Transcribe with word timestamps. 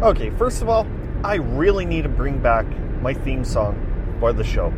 Okay, 0.00 0.30
first 0.30 0.62
of 0.62 0.68
all, 0.68 0.86
I 1.24 1.34
really 1.34 1.84
need 1.84 2.02
to 2.02 2.08
bring 2.08 2.38
back 2.38 2.64
my 3.02 3.12
theme 3.12 3.44
song 3.44 4.16
for 4.20 4.32
the 4.32 4.44
show. 4.44 4.72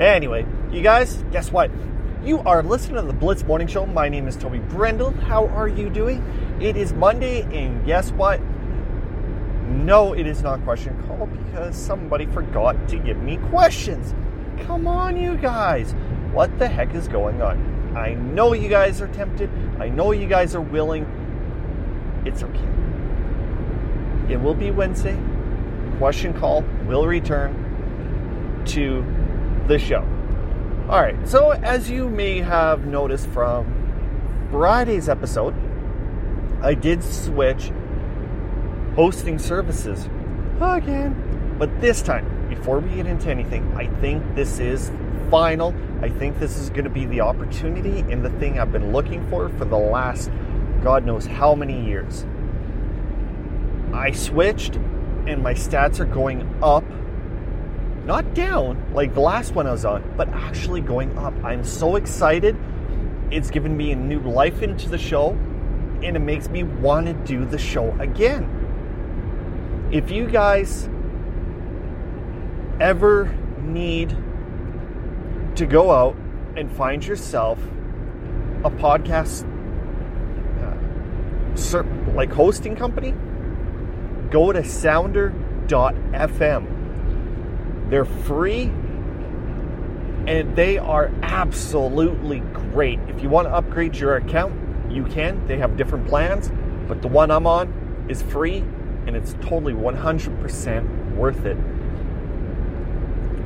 Anyway, 0.00 0.46
you 0.70 0.80
guys, 0.80 1.22
guess 1.32 1.52
what? 1.52 1.70
You 2.24 2.38
are 2.40 2.62
listening 2.62 2.96
to 2.96 3.02
the 3.02 3.12
Blitz 3.12 3.44
Morning 3.44 3.66
Show. 3.66 3.84
My 3.84 4.08
name 4.08 4.26
is 4.26 4.36
Toby 4.36 4.60
Brendel. 4.60 5.10
How 5.10 5.48
are 5.48 5.68
you 5.68 5.90
doing? 5.90 6.24
It 6.62 6.78
is 6.78 6.94
Monday, 6.94 7.42
and 7.42 7.84
guess 7.84 8.10
what? 8.12 8.40
No, 9.68 10.14
it 10.14 10.26
is 10.26 10.42
not 10.42 10.64
question 10.64 10.96
call 11.06 11.26
because 11.26 11.76
somebody 11.76 12.24
forgot 12.24 12.88
to 12.88 12.98
give 12.98 13.18
me 13.18 13.36
questions. 13.50 14.14
Come 14.64 14.88
on, 14.88 15.14
you 15.14 15.36
guys. 15.36 15.94
What 16.32 16.58
the 16.58 16.68
heck 16.68 16.94
is 16.94 17.06
going 17.06 17.42
on? 17.42 17.94
I 17.94 18.14
know 18.14 18.54
you 18.54 18.70
guys 18.70 19.02
are 19.02 19.08
tempted. 19.08 19.50
I 19.78 19.90
know 19.90 20.12
you 20.12 20.26
guys 20.26 20.54
are 20.54 20.62
willing. 20.62 21.04
It's 22.24 22.42
okay. 22.42 22.81
It 24.28 24.40
will 24.40 24.54
be 24.54 24.70
Wednesday. 24.70 25.18
Question 25.98 26.32
call 26.32 26.62
will 26.86 27.06
return 27.06 28.64
to 28.66 29.04
the 29.68 29.78
show. 29.78 30.06
All 30.88 31.00
right, 31.00 31.16
so 31.28 31.50
as 31.50 31.90
you 31.90 32.08
may 32.08 32.38
have 32.38 32.86
noticed 32.86 33.26
from 33.28 34.48
Friday's 34.50 35.08
episode, 35.08 35.54
I 36.60 36.74
did 36.74 37.02
switch 37.02 37.72
hosting 38.94 39.38
services 39.38 40.08
again. 40.60 41.56
But 41.58 41.80
this 41.80 42.02
time, 42.02 42.48
before 42.48 42.80
we 42.80 42.96
get 42.96 43.06
into 43.06 43.30
anything, 43.30 43.72
I 43.76 43.86
think 44.00 44.34
this 44.34 44.58
is 44.58 44.90
final. 45.30 45.74
I 46.02 46.08
think 46.08 46.38
this 46.38 46.58
is 46.58 46.70
going 46.70 46.84
to 46.84 46.90
be 46.90 47.06
the 47.06 47.20
opportunity 47.20 48.00
and 48.00 48.24
the 48.24 48.30
thing 48.30 48.58
I've 48.58 48.72
been 48.72 48.92
looking 48.92 49.26
for 49.30 49.48
for 49.50 49.64
the 49.64 49.78
last 49.78 50.30
God 50.82 51.06
knows 51.06 51.26
how 51.26 51.54
many 51.54 51.84
years. 51.84 52.26
I 53.92 54.10
switched 54.12 54.76
and 55.26 55.42
my 55.42 55.54
stats 55.54 56.00
are 56.00 56.04
going 56.04 56.48
up. 56.62 56.84
Not 58.04 58.34
down 58.34 58.92
like 58.92 59.14
the 59.14 59.20
last 59.20 59.54
one 59.54 59.66
I 59.66 59.72
was 59.72 59.84
on, 59.84 60.14
but 60.16 60.28
actually 60.30 60.80
going 60.80 61.16
up. 61.18 61.34
I'm 61.44 61.62
so 61.62 61.96
excited. 61.96 62.56
It's 63.30 63.50
given 63.50 63.76
me 63.76 63.92
a 63.92 63.96
new 63.96 64.20
life 64.20 64.62
into 64.62 64.88
the 64.88 64.98
show 64.98 65.30
and 66.02 66.16
it 66.16 66.20
makes 66.20 66.48
me 66.48 66.64
want 66.64 67.06
to 67.06 67.12
do 67.12 67.44
the 67.44 67.58
show 67.58 67.92
again. 68.00 69.88
If 69.92 70.10
you 70.10 70.26
guys 70.26 70.88
ever 72.80 73.32
need 73.60 74.16
to 75.56 75.66
go 75.66 75.90
out 75.92 76.16
and 76.56 76.70
find 76.72 77.04
yourself 77.04 77.58
a 78.64 78.70
podcast 78.70 79.44
uh, 80.62 82.14
like 82.14 82.32
hosting 82.32 82.74
company, 82.74 83.14
go 84.32 84.50
to 84.50 84.64
sounder.fm. 84.64 85.68
They're 87.90 88.04
free 88.06 88.72
and 90.26 90.56
they 90.56 90.78
are 90.78 91.12
absolutely 91.22 92.40
great. 92.40 92.98
If 93.08 93.22
you 93.22 93.28
want 93.28 93.46
to 93.48 93.54
upgrade 93.54 93.96
your 93.96 94.16
account, 94.16 94.54
you 94.90 95.04
can. 95.04 95.46
They 95.46 95.58
have 95.58 95.76
different 95.76 96.08
plans, 96.08 96.50
but 96.88 97.02
the 97.02 97.08
one 97.08 97.30
I'm 97.30 97.46
on 97.46 98.06
is 98.08 98.22
free 98.22 98.64
and 99.06 99.14
it's 99.14 99.34
totally 99.34 99.74
100% 99.74 101.16
worth 101.16 101.44
it. 101.44 101.58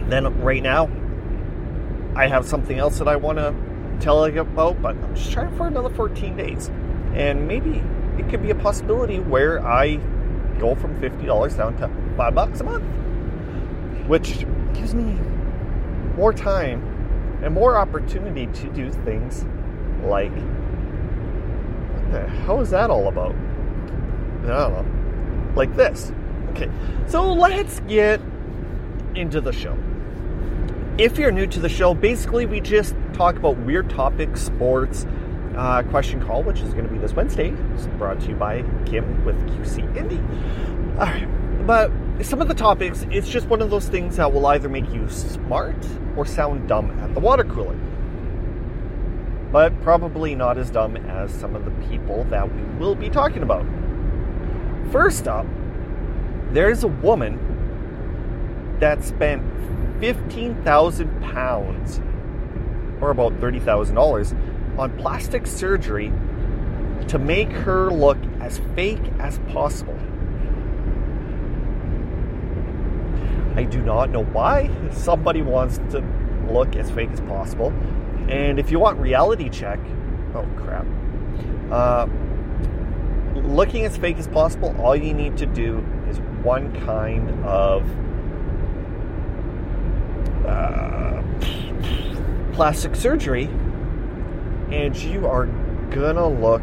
Then, 0.08 0.40
right 0.40 0.62
now, 0.62 0.88
I 2.14 2.28
have 2.28 2.46
something 2.46 2.78
else 2.78 2.98
that 2.98 3.08
I 3.08 3.16
want 3.16 3.38
to 3.38 3.52
tell 4.00 4.28
you 4.28 4.42
about, 4.42 4.80
but 4.80 4.94
I'm 4.96 5.14
just 5.16 5.32
trying 5.32 5.56
for 5.56 5.66
another 5.66 5.90
14 5.90 6.36
days. 6.36 6.70
And 7.14 7.48
maybe 7.48 7.82
it 8.18 8.28
could 8.28 8.42
be 8.42 8.50
a 8.50 8.54
possibility 8.54 9.18
where 9.18 9.66
I 9.66 9.98
go 10.58 10.74
from 10.74 10.98
$50 11.00 11.56
down 11.56 11.76
to 11.78 11.90
5 12.16 12.34
bucks 12.34 12.60
a 12.60 12.64
month, 12.64 12.84
which 14.06 14.46
gives 14.74 14.94
me 14.94 15.18
more 16.16 16.32
time 16.32 16.82
and 17.42 17.52
more 17.54 17.76
opportunity 17.76 18.46
to 18.46 18.68
do 18.72 18.90
things 18.90 19.44
like 20.04 20.32
what 22.06 22.12
the 22.12 22.28
hell 22.28 22.60
is 22.60 22.70
that 22.70 22.90
all 22.90 23.08
about? 23.08 23.32
I 23.32 24.46
don't 24.46 24.46
know. 24.46 25.52
Like 25.56 25.74
this. 25.74 26.12
Okay, 26.50 26.70
so 27.06 27.32
let's 27.32 27.80
get 27.80 28.20
into 29.14 29.40
the 29.40 29.52
show. 29.52 29.76
If 30.98 31.18
you're 31.18 31.32
new 31.32 31.46
to 31.48 31.60
the 31.60 31.68
show, 31.68 31.94
basically 31.94 32.46
we 32.46 32.60
just 32.60 32.94
talk 33.12 33.36
about 33.36 33.58
weird 33.58 33.90
topics, 33.90 34.40
sports, 34.40 35.06
uh, 35.56 35.82
question 35.84 36.24
call, 36.24 36.42
which 36.42 36.60
is 36.60 36.72
going 36.74 36.86
to 36.86 36.92
be 36.92 36.98
this 36.98 37.12
Wednesday. 37.12 37.54
It's 37.74 37.86
brought 37.98 38.20
to 38.20 38.28
you 38.28 38.34
by 38.34 38.62
Kim 38.84 39.24
with 39.24 39.36
QC 39.50 39.96
Indy. 39.96 40.18
All 40.98 41.06
right, 41.06 41.66
but 41.66 41.90
some 42.22 42.40
of 42.40 42.48
the 42.48 42.54
topics, 42.54 43.06
it's 43.10 43.28
just 43.28 43.46
one 43.48 43.62
of 43.62 43.70
those 43.70 43.88
things 43.88 44.16
that 44.16 44.32
will 44.32 44.46
either 44.46 44.68
make 44.68 44.88
you 44.92 45.08
smart 45.08 45.76
or 46.16 46.24
sound 46.26 46.68
dumb 46.68 46.90
at 47.00 47.14
the 47.14 47.20
water 47.20 47.44
cooler. 47.44 47.76
But 49.52 49.80
probably 49.82 50.34
not 50.34 50.58
as 50.58 50.70
dumb 50.70 50.96
as 50.96 51.32
some 51.32 51.56
of 51.56 51.64
the 51.64 51.70
people 51.88 52.24
that 52.24 52.52
we 52.52 52.62
will 52.78 52.94
be 52.94 53.08
talking 53.08 53.42
about. 53.42 53.64
First 54.90 55.26
up, 55.26 55.46
there's 56.52 56.84
a 56.84 56.88
woman 56.88 58.76
that 58.80 59.02
spent 59.02 59.42
15,000 60.00 61.22
pounds, 61.22 62.00
or 63.00 63.10
about 63.10 63.32
$30,000, 63.40 64.45
on 64.78 64.96
plastic 64.98 65.46
surgery 65.46 66.12
to 67.08 67.18
make 67.18 67.50
her 67.50 67.90
look 67.90 68.18
as 68.40 68.58
fake 68.74 69.02
as 69.18 69.38
possible. 69.48 69.96
I 73.54 73.64
do 73.64 73.80
not 73.80 74.10
know 74.10 74.24
why 74.24 74.70
somebody 74.92 75.40
wants 75.40 75.78
to 75.92 76.04
look 76.50 76.76
as 76.76 76.90
fake 76.90 77.10
as 77.10 77.20
possible. 77.22 77.72
And 78.28 78.58
if 78.58 78.70
you 78.70 78.78
want 78.78 78.98
reality 78.98 79.48
check, 79.48 79.78
oh 80.34 80.46
crap. 80.56 80.86
Uh, 81.70 82.06
looking 83.34 83.84
as 83.84 83.96
fake 83.96 84.18
as 84.18 84.28
possible, 84.28 84.74
all 84.80 84.94
you 84.96 85.14
need 85.14 85.36
to 85.38 85.46
do 85.46 85.84
is 86.08 86.18
one 86.42 86.72
kind 86.84 87.30
of 87.44 87.82
uh, 90.46 91.22
plastic 92.52 92.94
surgery, 92.94 93.48
and 94.70 94.96
you 94.96 95.26
are 95.26 95.46
gonna 95.90 96.28
look 96.28 96.62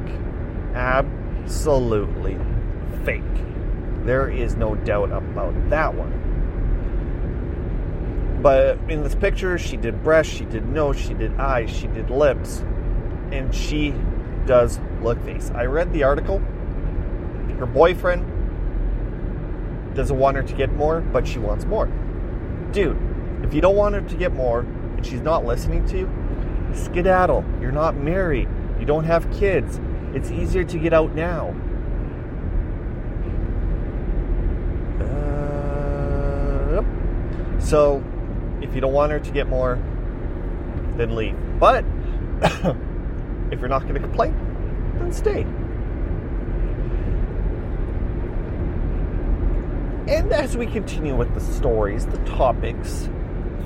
absolutely 0.74 2.38
fake. 3.04 3.24
There 4.04 4.30
is 4.30 4.56
no 4.56 4.76
doubt 4.76 5.12
about 5.12 5.54
that 5.70 5.94
one. 5.96 6.20
But 8.42 8.78
in 8.90 9.04
this 9.04 9.16
picture, 9.16 9.58
she 9.58 9.78
did 9.78 10.04
breasts, 10.04 10.34
she 10.34 10.44
did 10.44 10.68
nose, 10.68 11.00
she 11.00 11.14
did 11.14 11.34
eyes, 11.40 11.70
she 11.70 11.88
did 11.88 12.10
lips, 12.10 12.66
and 13.32 13.56
she 13.56 13.94
does 14.46 14.82
look 15.02 15.24
face. 15.24 15.50
I 15.56 15.66
read 15.66 15.94
the 15.94 16.04
article. 16.04 16.40
Her 17.58 17.66
boyfriend 17.66 18.26
doesn't 19.96 20.18
want 20.18 20.36
her 20.36 20.44
to 20.44 20.54
get 20.54 20.74
more, 20.74 21.00
but 21.00 21.26
she 21.26 21.40
wants 21.40 21.64
more. 21.66 21.88
Dude, 22.74 22.98
if 23.44 23.54
you 23.54 23.62
don't 23.62 23.78
want 23.78 23.96
her 23.96 24.02
to 24.02 24.16
get 24.16 24.34
more 24.34 24.60
and 24.62 25.06
she's 25.06 25.22
not 25.22 25.46
listening 25.46 25.86
to 25.88 26.00
you, 26.00 26.10
skedaddle. 26.74 27.44
You're 27.62 27.72
not 27.72 27.96
married. 27.96 28.48
You 28.80 28.86
don't 28.86 29.04
have 29.06 29.30
kids. 29.32 29.80
It's 30.14 30.32
easier 30.32 30.64
to 30.64 30.78
get 30.78 30.94
out 30.94 31.16
now. 31.16 31.56
Uh, 35.02 36.84
so, 37.60 38.04
if 38.62 38.74
you 38.76 38.82
don't 38.82 38.94
want 38.94 39.12
her 39.12 39.20
to 39.20 39.32
get 39.32 39.48
more, 39.48 39.76
then 40.98 41.16
leave. 41.16 41.36
But 41.60 41.86
if 43.52 43.60
you're 43.60 43.70
not 43.70 43.84
going 43.84 43.96
to 43.96 44.00
complain, 44.00 44.34
then 45.00 45.12
stay. 45.12 45.46
And 50.08 50.34
as 50.34 50.58
we 50.58 50.68
continue 50.68 51.16
with 51.16 51.34
the 51.34 51.40
stories, 51.40 52.06
the 52.06 52.18
topics, 52.26 53.10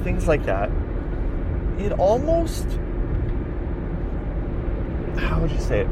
things 0.04 0.28
like 0.28 0.46
that, 0.46 0.70
it 1.80 1.94
almost, 1.94 2.68
how 5.18 5.40
would 5.40 5.52
you 5.52 5.60
say 5.60 5.82
it? 5.82 5.88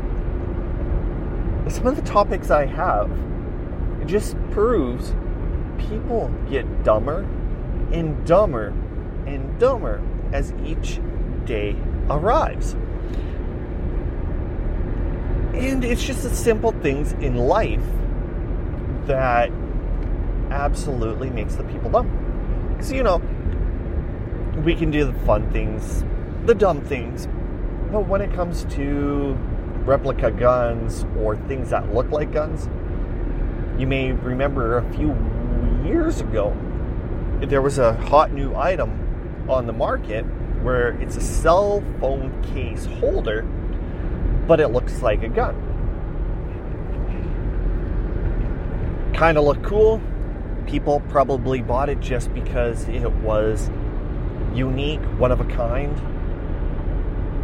Some 1.72 1.88
of 1.88 1.96
the 1.96 2.02
topics 2.04 2.52
I 2.52 2.66
have, 2.66 3.10
it 4.02 4.08
just 4.08 4.36
proves 4.52 5.14
people 5.78 6.32
get 6.50 6.84
dumber 6.84 7.28
and 7.92 8.26
dumber 8.26 8.74
and 9.26 9.60
dumber 9.60 10.02
as 10.32 10.54
each 10.64 11.00
day 11.46 11.76
arrives. 12.10 12.74
And 15.54 15.84
it's 15.84 16.04
just 16.04 16.24
the 16.24 16.30
simple 16.30 16.72
things 16.72 17.14
in 17.14 17.36
life 17.36 17.84
that 19.06 19.50
absolutely 20.52 21.30
makes 21.30 21.56
the 21.56 21.64
people 21.64 21.90
dumb. 21.90 22.10
Because, 22.74 22.92
you 22.92 23.04
know, 23.04 23.22
we 24.64 24.76
can 24.76 24.92
do 24.92 25.06
the 25.06 25.14
fun 25.26 25.50
things, 25.52 26.04
the 26.46 26.54
dumb 26.54 26.82
things, 26.82 27.28
but 27.92 28.08
when 28.08 28.22
it 28.22 28.34
comes 28.34 28.66
to 28.76 29.38
replica 29.86 30.32
guns 30.32 31.06
or 31.20 31.38
things 31.48 31.70
that 31.70 31.94
look 31.94 32.10
like 32.12 32.32
guns, 32.32 32.68
You 33.78 33.88
may 33.88 34.14
remember 34.14 34.78
a 34.78 34.94
few 34.94 35.10
years 35.86 36.22
ago, 36.22 36.56
there 37.42 37.62
was 37.62 37.78
a 37.78 37.94
hot 37.94 38.32
new 38.32 38.56
item 38.56 39.46
on 39.50 39.68
the 39.68 39.74
market 39.74 40.24
where 40.64 40.92
it's 41.02 41.18
a 41.18 41.22
cell 41.22 41.84
phone 42.00 42.42
case 42.54 42.86
holder, 42.86 43.42
but 44.48 44.62
it 44.62 44.70
looks 44.70 45.02
like 45.02 45.24
a 45.24 45.28
gun. 45.28 45.62
Kind 49.14 49.38
of 49.38 49.44
look 49.44 49.62
cool. 49.62 50.02
People 50.68 51.02
probably 51.10 51.62
bought 51.62 51.90
it 51.90 52.00
just 52.00 52.34
because 52.34 52.88
it 52.88 53.12
was 53.12 53.70
unique, 54.54 55.02
one 55.20 55.34
of 55.34 55.42
a 55.42 55.46
kind. 55.46 56.02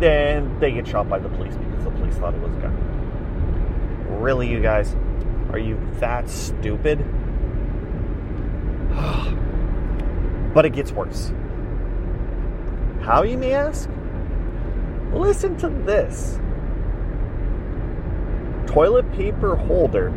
Then 0.02 0.60
they 0.60 0.72
get 0.72 0.88
shot 0.88 1.08
by 1.08 1.20
the 1.20 1.30
police 1.30 1.56
because 1.56 1.84
the 1.84 1.92
police 1.92 2.16
thought 2.16 2.34
it 2.34 2.42
was 2.42 2.52
a 2.52 2.60
gun. 2.60 4.18
Really, 4.20 4.50
you 4.50 4.60
guys? 4.60 4.96
Are 5.52 5.60
you 5.60 5.80
that 6.00 6.28
stupid? 6.28 7.06
but 10.56 10.66
it 10.66 10.72
gets 10.72 10.92
worse. 10.92 11.32
How, 13.02 13.22
you 13.22 13.38
may 13.38 13.54
ask? 13.54 13.88
Listen 15.14 15.56
to 15.58 15.70
this 15.70 16.40
toilet 18.66 19.12
paper 19.12 19.56
holder 19.56 20.12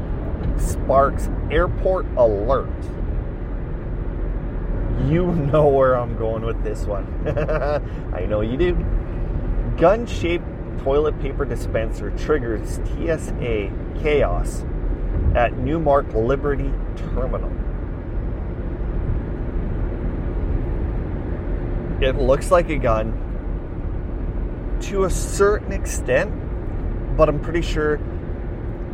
sparks 0.57 1.29
airport 1.51 2.07
alert. 2.17 2.71
You 5.09 5.27
know 5.27 5.69
where 5.69 5.95
I'm 5.95 6.17
going 6.17 6.43
with 6.43 6.65
this 6.65 6.87
one. 6.87 7.07
I 8.15 8.25
know 8.25 8.41
you 8.41 8.57
do. 8.57 9.04
Gun 9.76 10.06
shaped 10.06 10.44
toilet 10.85 11.19
paper 11.21 11.44
dispenser 11.44 12.11
triggers 12.12 12.76
TSA 12.85 13.73
chaos 14.00 14.65
at 15.35 15.59
Newark 15.59 16.12
Liberty 16.15 16.71
Terminal. 16.97 17.50
It 22.00 22.17
looks 22.17 22.53
like 22.53 22.71
a 22.71 22.76
gun 22.76 23.21
to 24.82 25.05
a 25.05 25.11
certain 25.11 25.73
extent, 25.73 26.31
but 27.17 27.29
I'm 27.29 27.41
pretty 27.41 27.62
sure 27.62 27.99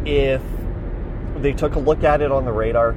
if 0.06 0.42
they 1.36 1.52
took 1.52 1.74
a 1.74 1.78
look 1.78 2.04
at 2.04 2.22
it 2.22 2.32
on 2.32 2.44
the 2.44 2.52
radar 2.52 2.94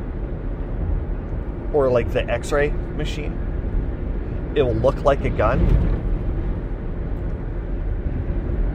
or 1.74 1.90
like 1.90 2.14
the 2.14 2.24
x 2.30 2.52
ray 2.52 2.70
machine, 2.70 4.54
it 4.56 4.62
will 4.62 4.76
look 4.76 5.04
like 5.04 5.26
a 5.26 5.30
gun. 5.30 6.03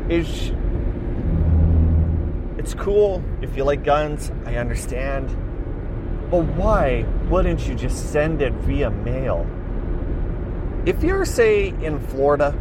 Is 0.09 0.53
it's 2.59 2.75
cool 2.75 3.23
if 3.43 3.57
you 3.57 3.65
like 3.65 3.85
guns, 3.85 4.33
I 4.45 4.57
understand. 4.57 5.29
But 6.31 6.45
why 6.45 7.07
wouldn't 7.31 7.67
you 7.67 7.75
just 7.75 8.11
send 8.11 8.43
it 8.43 8.53
via 8.53 8.91
mail? 8.91 9.47
If 10.85 11.03
you're, 11.03 11.25
say, 11.25 11.69
in 11.69 11.99
Florida, 11.99 12.55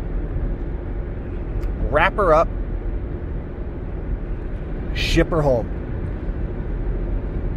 wrap 1.89 2.15
her 2.15 2.33
up, 2.33 2.47
ship 4.93 5.29
her 5.29 5.41
home. 5.41 5.73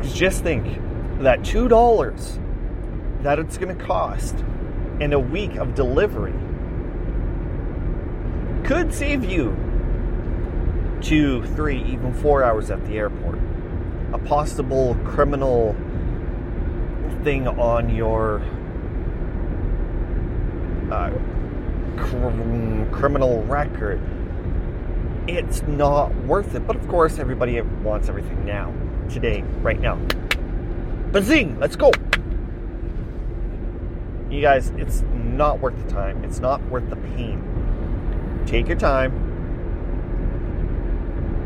Just 0.02 0.42
think 0.42 0.64
that 1.20 1.40
$2 1.40 3.22
that 3.22 3.38
it's 3.38 3.58
going 3.58 3.76
to 3.76 3.84
cost 3.84 4.36
in 5.00 5.12
a 5.12 5.18
week 5.18 5.56
of 5.56 5.74
delivery 5.74 6.34
could 8.64 8.94
save 8.94 9.24
you 9.24 9.56
two, 11.00 11.44
three, 11.54 11.82
even 11.84 12.12
four 12.12 12.42
hours 12.42 12.70
at 12.70 12.84
the 12.86 12.98
airport. 12.98 13.38
A 14.12 14.18
possible 14.18 14.96
criminal 15.04 15.74
thing 17.22 17.46
on 17.46 17.94
your 17.94 18.40
uh, 20.90 21.10
cr- 21.96 22.96
criminal 22.96 23.42
record. 23.44 24.00
It's 25.28 25.62
not 25.62 26.14
worth 26.24 26.54
it. 26.54 26.66
But 26.66 26.76
of 26.76 26.88
course, 26.88 27.18
everybody 27.18 27.60
wants 27.60 28.08
everything 28.08 28.44
now, 28.44 28.72
today, 29.08 29.42
right 29.62 29.80
now. 29.80 29.96
Bazing! 31.12 31.58
Let's 31.58 31.76
go! 31.76 31.92
You 34.30 34.40
guys, 34.40 34.70
it's 34.76 35.02
not 35.12 35.60
worth 35.60 35.76
the 35.84 35.90
time. 35.90 36.24
It's 36.24 36.40
not 36.40 36.62
worth 36.68 36.88
the 36.88 36.96
pain. 36.96 38.42
Take 38.46 38.68
your 38.68 38.78
time 38.78 39.29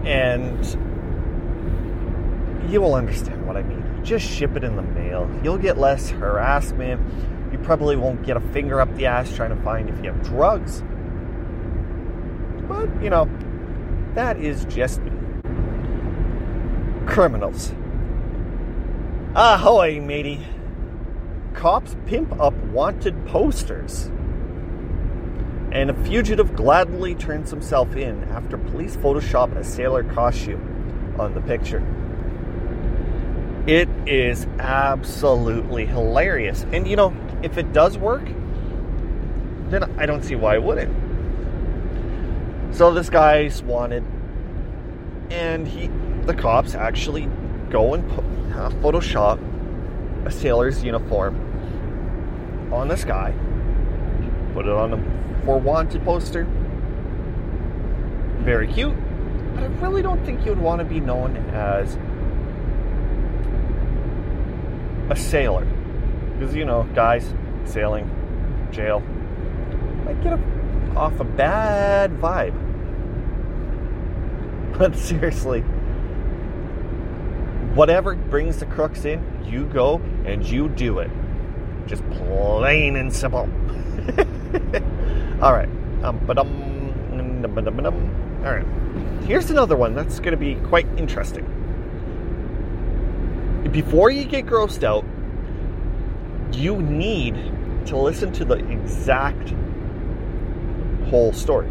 and 0.06 0.64
you 2.70 2.80
will 2.80 2.94
understand 2.94 3.46
what 3.46 3.56
I 3.56 3.62
mean. 3.62 4.04
Just 4.04 4.26
ship 4.26 4.56
it 4.56 4.64
in 4.64 4.76
the 4.76 4.82
mail. 4.82 5.30
You'll 5.42 5.58
get 5.58 5.78
less 5.78 6.10
harassment. 6.10 7.00
You 7.52 7.58
probably 7.58 7.96
won't 7.96 8.24
get 8.24 8.36
a 8.36 8.40
finger 8.40 8.80
up 8.80 8.94
the 8.96 9.06
ass 9.06 9.34
trying 9.34 9.56
to 9.56 9.62
find 9.62 9.88
if 9.88 9.96
you 10.02 10.12
have 10.12 10.22
drugs. 10.22 10.82
But, 12.68 13.02
you 13.02 13.10
know, 13.10 13.28
that 14.14 14.38
is 14.38 14.64
just 14.66 15.00
me. 15.00 15.12
Criminals. 17.06 17.72
Ahoy, 19.34 20.00
matey. 20.00 20.46
Cops 21.54 21.96
pimp 22.06 22.38
up 22.40 22.54
wanted 22.54 23.26
posters 23.26 24.10
and 25.74 25.90
a 25.90 26.04
fugitive 26.04 26.54
gladly 26.54 27.16
turns 27.16 27.50
himself 27.50 27.96
in 27.96 28.22
after 28.30 28.56
police 28.56 28.96
Photoshop 28.96 29.56
a 29.56 29.64
sailor 29.64 30.04
costume 30.04 31.16
on 31.18 31.34
the 31.34 31.40
picture. 31.40 31.84
It 33.66 33.88
is 34.06 34.46
absolutely 34.60 35.84
hilarious. 35.84 36.64
And 36.72 36.86
you 36.86 36.94
know, 36.94 37.12
if 37.42 37.58
it 37.58 37.72
does 37.72 37.98
work, 37.98 38.24
then 39.68 39.82
I 39.98 40.06
don't 40.06 40.22
see 40.22 40.36
why 40.36 40.54
it 40.54 40.62
wouldn't. 40.62 40.94
So 42.72 42.94
this 42.94 43.10
guy's 43.10 43.60
wanted, 43.62 44.04
and 45.30 45.66
he, 45.66 45.88
the 46.26 46.34
cops 46.34 46.76
actually 46.76 47.28
go 47.70 47.94
and 47.94 48.08
uh, 48.54 48.70
Photoshop 48.80 49.40
a 50.24 50.30
sailor's 50.30 50.84
uniform 50.84 51.40
on 52.72 52.86
this 52.86 53.04
guy, 53.04 53.34
put 54.54 54.66
it 54.66 54.72
on 54.72 54.92
him 54.92 55.24
for 55.44 55.58
wanted 55.58 56.04
poster. 56.04 56.44
Very 58.40 58.66
cute, 58.66 58.94
but 59.54 59.64
I 59.64 59.66
really 59.66 60.02
don't 60.02 60.24
think 60.24 60.44
you'd 60.44 60.58
want 60.58 60.80
to 60.80 60.84
be 60.84 61.00
known 61.00 61.36
as 61.52 61.96
a 65.10 65.16
sailor. 65.16 65.64
Because, 66.34 66.54
you 66.54 66.64
know, 66.64 66.84
guys, 66.94 67.32
sailing, 67.64 68.10
jail, 68.70 69.00
might 70.04 70.22
get 70.22 70.34
a, 70.34 70.96
off 70.96 71.18
a 71.20 71.24
bad 71.24 72.12
vibe. 72.18 72.60
But 74.76 74.96
seriously, 74.96 75.60
whatever 77.74 78.16
brings 78.16 78.58
the 78.58 78.66
crooks 78.66 79.04
in, 79.04 79.22
you 79.44 79.66
go 79.66 79.98
and 80.24 80.44
you 80.44 80.68
do 80.68 80.98
it. 80.98 81.12
Just 81.86 82.02
plain 82.10 82.96
and 82.96 83.12
simple. 83.12 83.48
All 85.40 85.52
right. 85.52 85.68
Um, 86.02 86.20
but 86.26 86.38
um, 86.38 86.74
all 88.44 88.52
right. 88.54 88.66
Here's 89.24 89.50
another 89.50 89.76
one 89.76 89.94
that's 89.94 90.18
going 90.20 90.32
to 90.32 90.36
be 90.36 90.54
quite 90.68 90.86
interesting. 90.98 91.44
Before 93.70 94.10
you 94.10 94.24
get 94.24 94.46
grossed 94.46 94.84
out, 94.84 95.04
you 96.52 96.80
need 96.80 97.34
to 97.86 97.96
listen 97.96 98.32
to 98.32 98.44
the 98.44 98.56
exact 98.70 99.54
whole 101.08 101.32
story. 101.32 101.70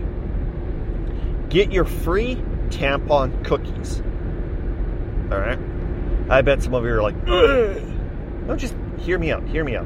Get 1.50 1.72
your 1.72 1.86
free 1.86 2.36
tampon 2.70 3.46
cookies. 3.46 4.02
All 5.32 5.40
right. 5.40 5.60
I 6.30 6.42
bet 6.42 6.64
some 6.64 6.74
of 6.74 6.84
you 6.84 6.92
are 6.92 7.02
like, 7.02 7.16
Ugh. 7.28 7.82
no, 8.48 8.56
just 8.56 8.76
hear 8.98 9.20
me 9.20 9.32
out. 9.32 9.44
Hear 9.48 9.64
me 9.64 9.76
out. 9.76 9.86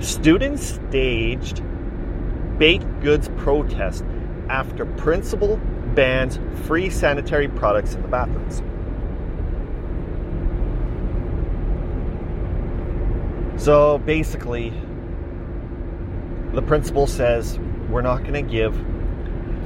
Students 0.00 0.74
staged 0.88 1.62
baked 2.58 3.00
goods 3.00 3.28
protest 3.36 4.04
after 4.48 4.84
principal 4.84 5.56
bans 5.94 6.38
free 6.66 6.90
sanitary 6.90 7.48
products 7.48 7.94
in 7.94 8.02
the 8.02 8.08
bathrooms. 8.08 8.62
So 13.62 13.98
basically, 13.98 14.72
the 16.52 16.62
principal 16.62 17.06
says 17.06 17.58
we're 17.88 18.02
not 18.02 18.22
going 18.22 18.34
to 18.34 18.42
give 18.42 18.74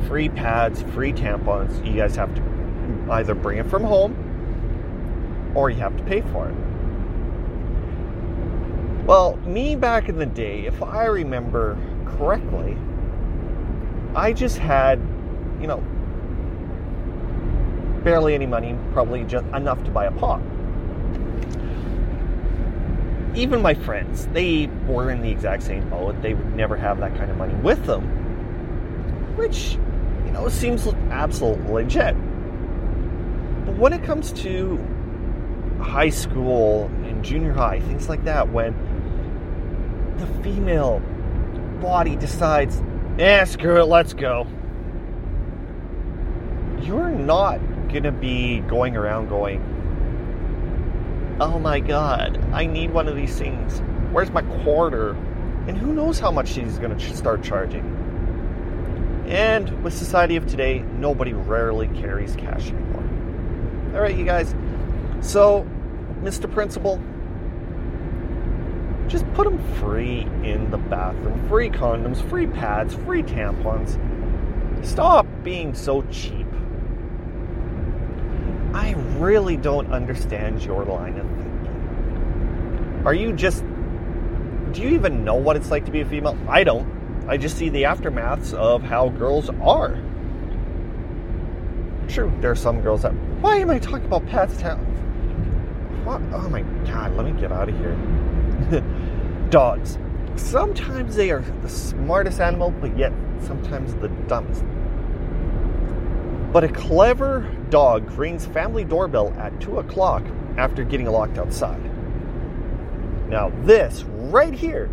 free 0.07 0.29
pads, 0.29 0.83
free 0.95 1.13
tampons. 1.13 1.85
You 1.85 1.95
guys 1.95 2.15
have 2.17 2.35
to 2.35 2.43
either 3.11 3.35
bring 3.35 3.59
it 3.59 3.67
from 3.67 3.83
home 3.85 5.53
or 5.55 5.71
you 5.71 5.77
have 5.77 5.97
to 5.97 6.05
pay 6.05 6.21
for 6.21 6.49
it. 6.49 6.55
Well, 9.07 9.37
me 9.39 9.75
back 9.75 10.09
in 10.09 10.19
the 10.19 10.27
day, 10.27 10.67
if 10.67 10.83
I 10.83 11.07
remember 11.07 11.79
correctly, 12.17 12.77
I 14.15 14.33
just 14.33 14.59
had, 14.59 14.99
you 15.61 15.67
know, 15.67 15.79
barely 18.05 18.35
any 18.35 18.47
money, 18.47 18.77
probably 18.93 19.25
just 19.25 19.47
enough 19.47 19.83
to 19.85 19.91
buy 19.91 20.07
a 20.07 20.13
pot. 20.13 20.41
even 23.39 23.63
my 23.63 23.75
friends, 23.75 24.27
they 24.29 24.67
were 24.87 25.11
in 25.11 25.23
the 25.23 25.31
exact 25.31 25.63
same 25.63 25.89
boat. 25.89 26.21
They 26.23 26.35
would 26.35 26.57
never 26.57 26.77
have 26.77 26.99
that 27.01 27.15
kind 27.17 27.31
of 27.31 27.37
money 27.37 27.55
with 27.55 27.85
them, 27.87 28.03
which, 29.37 29.79
you 30.25 30.33
know, 30.33 30.49
seems 30.49 30.87
absolutely 31.11 31.85
legit. 31.85 32.15
But 33.65 33.77
when 33.77 33.93
it 33.93 34.03
comes 34.03 34.33
to 34.43 34.79
high 35.81 36.11
school 36.11 36.87
and 37.05 37.25
junior 37.25 37.53
high, 37.53 37.81
things 37.81 38.09
like 38.09 38.25
that, 38.25 38.49
when 38.49 38.75
the 40.19 40.27
female 40.43 41.01
body 41.81 42.17
decides, 42.17 42.83
eh, 43.19 43.45
screw 43.45 43.81
it, 43.81 43.85
let's 43.85 44.15
go. 44.15 44.47
You're 46.81 47.11
not 47.11 47.61
gonna 47.93 48.13
be 48.13 48.61
going 48.61 48.97
around 48.97 49.29
going, 49.29 49.63
oh 51.41 51.59
my 51.59 51.81
god, 51.81 52.39
I 52.53 52.67
need 52.67 52.93
one 52.93 53.09
of 53.09 53.17
these 53.17 53.37
things. 53.39 53.81
Where's 54.13 54.31
my 54.31 54.43
quarter? 54.63 55.11
And 55.67 55.77
who 55.77 55.93
knows 55.93 56.19
how 56.19 56.31
much 56.31 56.49
she's 56.49 56.79
gonna 56.79 56.99
start 56.99 57.43
charging. 57.43 57.95
And 59.29 59.85
with 59.85 59.93
society 59.93 60.37
of 60.37 60.47
today, 60.47 60.79
nobody 60.99 61.35
rarely 61.35 61.89
carries 61.89 62.35
cash 62.37 62.71
anymore. 62.71 63.95
All 63.95 64.01
right, 64.01 64.17
you 64.17 64.25
guys. 64.25 64.55
So, 65.21 65.67
Mr. 66.23 66.51
Principal, 66.51 66.99
just 69.09 69.31
put 69.33 69.45
them 69.45 69.59
free 69.75 70.21
in 70.45 70.71
the 70.71 70.79
bathroom. 70.79 71.49
Free 71.49 71.71
condoms, 71.71 72.23
free 72.29 72.47
pads, 72.47 72.95
free 72.95 73.23
tampons. 73.23 73.99
Stop 74.85 75.27
being 75.43 75.75
so 75.75 76.03
cheap. 76.11 76.47
I 78.75 78.93
really 79.17 79.57
don't 79.57 79.91
understand 79.93 80.63
your 80.63 80.85
line 80.85 81.19
of 81.19 81.27
thinking. 81.27 83.03
Are 83.05 83.15
you 83.15 83.33
just. 83.33 83.65
Do 84.73 84.83
you 84.83 84.91
even 84.91 85.25
know 85.25 85.35
what 85.35 85.57
it's 85.57 85.71
like 85.71 85.87
to 85.87 85.91
be 85.91 86.03
a 86.03 86.05
female? 86.05 86.39
I 86.49 86.63
don't. 86.63 87.27
I 87.27 87.39
just 87.39 87.57
see 87.57 87.71
the 87.71 87.85
aftermaths 87.85 88.53
of 88.53 88.83
how 88.83 89.09
girls 89.09 89.51
are. 89.63 89.99
True, 92.09 92.33
there 92.41 92.51
are 92.51 92.57
some 92.57 92.81
girls 92.83 93.03
that. 93.03 93.13
Why 93.41 93.57
am 93.57 93.71
I 93.71 93.79
talking 93.79 94.07
about 94.07 94.27
pads? 94.27 94.61
What? 96.05 96.21
Oh 96.33 96.49
my 96.51 96.63
god, 96.87 97.17
let 97.17 97.27
me 97.27 97.41
get 97.41 97.51
out 97.51 97.69
of 97.69 97.79
here. 97.79 97.97
Dogs. 99.51 99.99
Sometimes 100.37 101.17
they 101.17 101.31
are 101.31 101.41
the 101.63 101.69
smartest 101.69 102.39
animal, 102.41 102.71
but 102.71 102.97
yet 102.99 103.13
sometimes 103.41 103.95
the 103.95 104.09
dumbest. 104.29 104.63
But 106.53 106.65
a 106.65 106.69
clever 106.69 107.51
dog 107.71 108.11
rings 108.13 108.47
family 108.47 108.85
doorbell 108.85 109.33
at 109.39 109.59
2 109.61 109.79
o'clock 109.79 110.23
after 110.59 110.85
getting 110.85 111.07
locked 111.07 111.39
outside. 111.39 111.81
Now, 113.29 113.51
this 113.63 114.05
right 114.05 114.53
here 114.53 114.91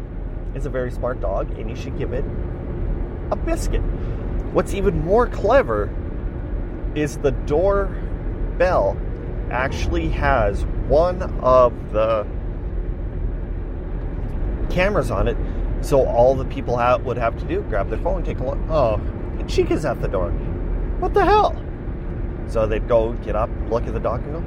is 0.54 0.66
a 0.66 0.70
very 0.70 0.92
smart 0.92 1.20
dog, 1.20 1.52
and 1.58 1.70
you 1.70 1.76
should 1.76 1.98
give 1.98 2.14
it 2.14 2.24
a 3.32 3.36
biscuit. 3.36 3.82
What's 4.54 4.74
even 4.74 5.04
more 5.04 5.28
clever 5.28 5.90
is 6.96 7.18
the 7.18 7.32
doorbell 7.32 8.98
actually 9.52 10.10
has 10.10 10.64
one 10.88 11.22
of 11.42 11.92
the 11.92 12.26
cameras 14.76 15.10
on 15.10 15.28
it, 15.28 15.38
so 15.82 16.06
all 16.06 16.36
the 16.36 16.46
people 16.46 16.76
out 16.78 17.02
would 17.04 17.18
have 17.18 17.40
to 17.40 17.46
do 17.46 17.62
grab 17.62 17.90
their 17.90 18.00
phone, 18.00 18.24
take 18.24 18.40
a 18.40 18.44
look. 18.44 18.60
Oh, 18.70 19.00
Chica's 19.48 19.86
at 19.86 20.02
the 20.02 20.08
door. 20.08 20.32
What 21.00 21.14
the 21.14 21.24
hell? 21.24 21.56
So 22.48 22.68
they'd 22.68 22.88
go 22.88 23.14
get 23.14 23.36
up, 23.36 23.50
look 23.70 23.88
at 23.88 23.94
the 23.94 24.00
dog, 24.00 24.24
and 24.24 24.34
go, 24.34 24.44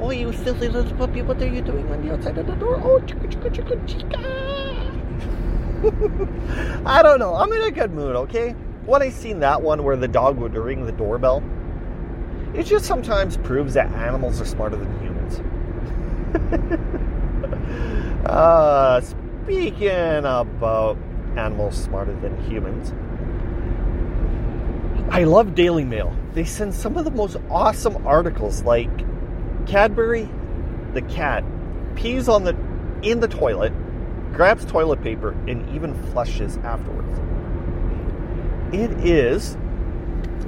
"Oh, 0.00 0.10
you 0.10 0.32
silly 0.32 0.68
little 0.68 0.96
puppy! 0.96 1.22
What 1.22 1.42
are 1.42 1.48
you 1.48 1.62
doing 1.62 1.90
on 1.90 2.06
the 2.06 2.12
outside 2.12 2.38
of 2.38 2.46
the 2.46 2.54
door? 2.54 2.80
Oh, 2.84 3.00
chica, 3.00 3.26
chica, 3.28 3.50
chica, 3.50 3.80
chica!" 3.86 4.18
I 6.84 7.02
don't 7.02 7.18
know. 7.18 7.34
I'm 7.34 7.52
in 7.52 7.62
a 7.62 7.70
good 7.70 7.92
mood. 7.92 8.14
Okay. 8.16 8.54
When 8.84 9.02
I 9.02 9.10
seen 9.10 9.40
that 9.40 9.62
one 9.62 9.82
where 9.82 9.96
the 9.96 10.08
dog 10.08 10.38
would 10.38 10.54
ring 10.54 10.84
the 10.84 10.92
doorbell, 10.92 11.42
it 12.54 12.64
just 12.64 12.84
sometimes 12.84 13.36
proves 13.38 13.74
that 13.74 13.90
animals 13.92 14.40
are 14.40 14.44
smarter 14.44 14.76
than 14.76 15.00
humans. 15.00 15.40
uh, 18.26 19.00
speaking 19.44 20.24
about 20.24 20.96
animals 21.36 21.76
smarter 21.76 22.14
than 22.20 22.36
humans, 22.44 22.92
I 25.10 25.24
love 25.24 25.54
Daily 25.54 25.84
Mail. 25.84 26.14
They 26.34 26.44
send 26.44 26.74
some 26.74 26.96
of 26.96 27.04
the 27.04 27.10
most 27.10 27.36
awesome 27.50 28.06
articles 28.06 28.62
like 28.62 28.90
Cadbury 29.66 30.28
the 30.94 31.02
cat 31.02 31.44
pees 31.94 32.28
on 32.28 32.44
the 32.44 32.56
in 33.02 33.20
the 33.20 33.28
toilet, 33.28 33.72
grabs 34.32 34.64
toilet 34.64 35.02
paper 35.02 35.32
and 35.48 35.68
even 35.74 35.94
flushes 36.10 36.56
afterwards. 36.58 37.18
It 38.74 38.90
is 39.04 39.56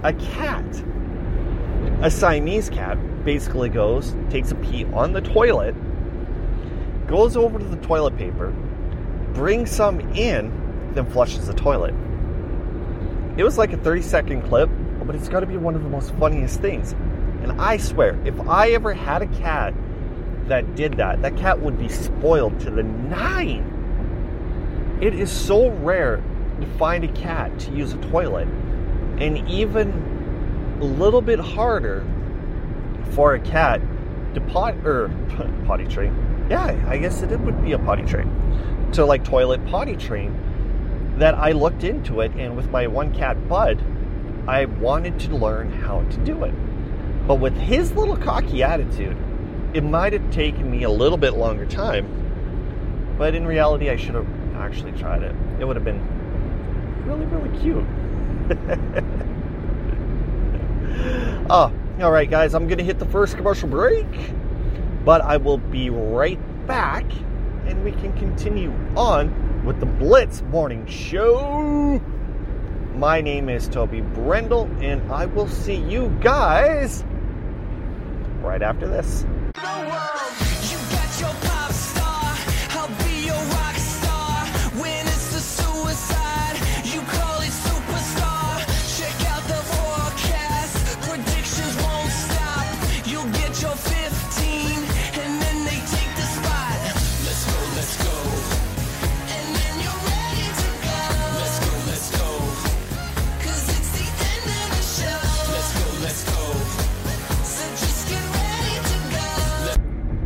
a 0.02 0.12
cat. 0.12 0.64
A 2.02 2.10
Siamese 2.10 2.68
cat 2.70 2.98
basically 3.24 3.68
goes, 3.68 4.14
takes 4.30 4.50
a 4.50 4.54
pee 4.56 4.84
on 4.86 5.12
the 5.12 5.20
toilet, 5.20 5.74
goes 7.06 7.36
over 7.36 7.58
to 7.58 7.64
the 7.64 7.76
toilet 7.76 8.16
paper, 8.16 8.52
brings 9.34 9.70
some 9.70 10.00
in, 10.14 10.92
then 10.94 11.10
flushes 11.10 11.46
the 11.46 11.54
toilet. 11.54 11.94
It 13.36 13.44
was 13.44 13.56
like 13.56 13.72
a 13.72 13.78
30 13.78 14.02
second 14.02 14.42
clip, 14.42 14.68
but 15.04 15.14
it's 15.14 15.28
got 15.28 15.40
to 15.40 15.46
be 15.46 15.56
one 15.56 15.74
of 15.74 15.82
the 15.82 15.88
most 15.88 16.14
funniest 16.14 16.60
things. 16.60 16.92
And 17.42 17.52
I 17.60 17.78
swear, 17.78 18.20
if 18.24 18.38
I 18.40 18.70
ever 18.70 18.92
had 18.92 19.22
a 19.22 19.26
cat 19.26 19.74
that 20.48 20.74
did 20.74 20.98
that, 20.98 21.22
that 21.22 21.36
cat 21.36 21.60
would 21.60 21.78
be 21.78 21.88
spoiled 21.88 22.60
to 22.60 22.70
the 22.70 22.82
nine. 22.82 23.68
It 25.00 25.14
is 25.14 25.30
so 25.30 25.70
rare 25.70 26.22
to 26.60 26.66
find 26.78 27.04
a 27.04 27.08
cat 27.08 27.58
to 27.60 27.72
use 27.72 27.92
a 27.94 27.98
toilet, 28.10 28.46
and 29.18 29.48
even 29.48 30.78
a 30.80 30.84
little 30.84 31.22
bit 31.22 31.40
harder 31.40 32.04
for 33.12 33.34
a 33.34 33.40
cat 33.40 33.80
to 34.34 34.40
pot 34.40 34.74
or 34.84 35.04
er, 35.04 35.62
potty 35.66 35.86
train. 35.86 36.14
Yeah, 36.50 36.84
I 36.86 36.98
guess 36.98 37.22
it 37.22 37.30
would 37.40 37.64
be 37.64 37.72
a 37.72 37.78
potty 37.78 38.04
train 38.04 38.30
to 38.92 39.04
like 39.04 39.24
toilet 39.24 39.64
potty 39.66 39.96
train. 39.96 40.38
That 41.18 41.34
I 41.34 41.52
looked 41.52 41.84
into 41.84 42.20
it, 42.20 42.32
and 42.32 42.56
with 42.56 42.70
my 42.70 42.86
one 42.86 43.14
cat 43.14 43.48
Bud, 43.48 43.82
I 44.48 44.64
wanted 44.64 45.20
to 45.20 45.36
learn 45.36 45.70
how 45.70 46.02
to 46.02 46.16
do 46.18 46.44
it. 46.44 46.54
But 47.26 47.36
with 47.36 47.54
his 47.56 47.92
little 47.92 48.16
cocky 48.16 48.62
attitude, 48.62 49.16
it 49.74 49.84
might 49.84 50.12
have 50.12 50.30
taken 50.30 50.70
me 50.70 50.82
a 50.82 50.90
little 50.90 51.18
bit 51.18 51.34
longer 51.34 51.66
time. 51.66 53.14
But 53.18 53.34
in 53.34 53.46
reality, 53.46 53.90
I 53.90 53.96
should 53.96 54.14
have 54.14 54.26
actually 54.56 54.92
tried 54.92 55.22
it. 55.22 55.34
It 55.60 55.64
would 55.64 55.76
have 55.76 55.84
been 55.84 56.00
really, 57.06 57.26
really 57.26 57.58
cute. 57.60 57.84
oh, 61.50 61.72
all 62.00 62.10
right, 62.10 62.28
guys, 62.28 62.54
I'm 62.54 62.66
going 62.66 62.78
to 62.78 62.84
hit 62.84 62.98
the 62.98 63.06
first 63.06 63.36
commercial 63.36 63.68
break, 63.68 64.06
but 65.04 65.20
I 65.20 65.36
will 65.36 65.58
be 65.58 65.90
right 65.90 66.38
back 66.66 67.04
and 67.72 67.84
we 67.84 67.92
can 67.92 68.12
continue 68.18 68.70
on 68.96 69.64
with 69.64 69.80
the 69.80 69.86
Blitz 69.86 70.42
Morning 70.42 70.86
Show. 70.86 71.98
My 72.96 73.22
name 73.22 73.48
is 73.48 73.66
Toby 73.66 74.02
Brendel, 74.02 74.68
and 74.82 75.10
I 75.10 75.24
will 75.24 75.48
see 75.48 75.76
you 75.76 76.14
guys 76.20 77.02
right 78.42 78.60
after 78.60 78.86
this. 78.86 79.24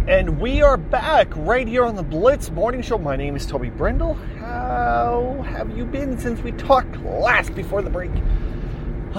And 0.08 0.40
we 0.40 0.62
are 0.62 0.76
back 0.76 1.26
right 1.34 1.66
here 1.66 1.84
on 1.84 1.96
the 1.96 2.02
Blitz 2.04 2.52
Morning 2.52 2.80
Show. 2.80 2.96
My 2.96 3.16
name 3.16 3.34
is 3.34 3.44
Toby 3.44 3.70
Brendel. 3.70 4.14
How 4.38 5.44
have 5.48 5.76
you 5.76 5.84
been 5.84 6.16
since 6.16 6.40
we 6.42 6.52
talked 6.52 6.96
last 7.02 7.56
before 7.56 7.82
the 7.82 7.90
break? 7.90 8.12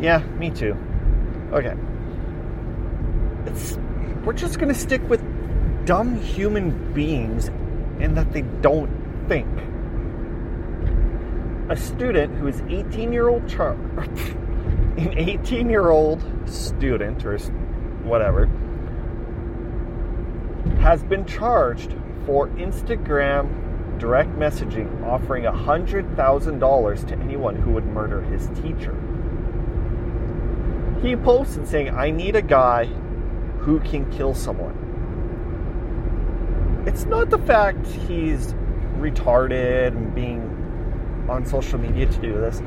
yeah, 0.00 0.22
me 0.38 0.48
too. 0.48 0.74
Okay. 1.52 1.74
It's, 3.44 3.76
we're 4.24 4.32
just 4.32 4.58
going 4.58 4.72
to 4.72 4.74
stick 4.74 5.06
with 5.06 5.20
dumb 5.84 6.18
human 6.18 6.94
beings 6.94 7.48
and 8.00 8.16
that 8.16 8.32
they 8.32 8.40
don't 8.62 9.28
think. 9.28 9.46
A 11.68 11.76
student 11.76 12.38
who 12.38 12.46
is 12.46 12.62
18 12.70 13.12
year 13.12 13.28
old 13.28 13.46
Char- 13.50 13.72
an 14.96 15.12
18 15.14 15.68
year 15.68 15.90
old 15.90 16.24
student 16.48 17.22
or 17.26 17.36
whatever 18.04 18.48
has 20.82 21.02
been 21.04 21.24
charged 21.24 21.94
for 22.26 22.48
Instagram 22.48 23.48
direct 24.00 24.30
messaging 24.30 25.06
offering 25.06 25.44
$100,000 25.44 27.06
to 27.06 27.16
anyone 27.18 27.54
who 27.54 27.70
would 27.70 27.86
murder 27.86 28.20
his 28.22 28.48
teacher. 28.60 28.92
He 31.00 31.14
posted 31.14 31.68
saying, 31.68 31.90
I 31.90 32.10
need 32.10 32.34
a 32.34 32.42
guy 32.42 32.86
who 33.60 33.78
can 33.78 34.10
kill 34.10 34.34
someone. 34.34 34.74
It's 36.84 37.04
not 37.04 37.30
the 37.30 37.38
fact 37.38 37.86
he's 37.86 38.52
retarded 38.98 39.96
and 39.96 40.12
being 40.12 40.40
on 41.28 41.46
social 41.46 41.78
media 41.78 42.06
to 42.06 42.20
do 42.20 42.32
this. 42.34 42.60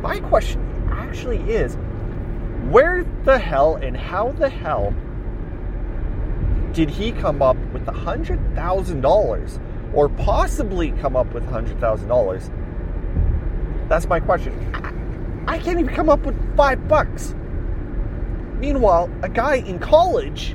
My 0.00 0.20
question 0.20 0.64
actually 0.90 1.40
is 1.50 1.76
where 2.70 3.04
the 3.24 3.38
hell 3.38 3.76
and 3.76 3.94
how 3.94 4.32
the 4.32 4.48
hell 4.48 4.94
did 6.78 6.88
he 6.88 7.10
come 7.10 7.42
up 7.42 7.56
with 7.72 7.88
a 7.88 7.92
hundred 7.92 8.38
thousand 8.54 9.00
dollars 9.00 9.58
or 9.92 10.08
possibly 10.08 10.92
come 10.92 11.16
up 11.16 11.34
with 11.34 11.42
a 11.42 11.50
hundred 11.50 11.80
thousand 11.80 12.06
dollars? 12.06 12.52
That's 13.88 14.06
my 14.06 14.20
question. 14.20 14.54
I, 15.48 15.58
can't 15.58 15.80
even 15.80 15.92
come 15.92 16.08
up 16.08 16.20
with 16.20 16.36
five 16.56 16.86
bucks. 16.86 17.34
Meanwhile 18.60 19.10
a 19.22 19.28
guy 19.28 19.56
in 19.56 19.80
college 19.80 20.54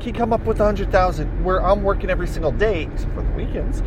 can 0.00 0.14
come 0.14 0.32
up 0.32 0.46
with 0.46 0.58
a 0.60 0.64
hundred 0.64 0.90
thousand 0.90 1.44
where 1.44 1.62
i'm 1.62 1.82
working 1.82 2.08
every 2.08 2.26
single 2.26 2.52
day 2.52 2.84
except 2.84 3.12
for 3.12 3.20
the 3.20 3.32
weekends 3.32 3.80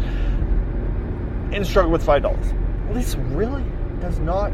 and 1.56 1.66
struggle 1.66 1.92
with 1.92 2.04
five 2.04 2.22
dollars. 2.22 2.54
This 2.92 3.16
really 3.16 3.66
does 4.00 4.20
not 4.20 4.52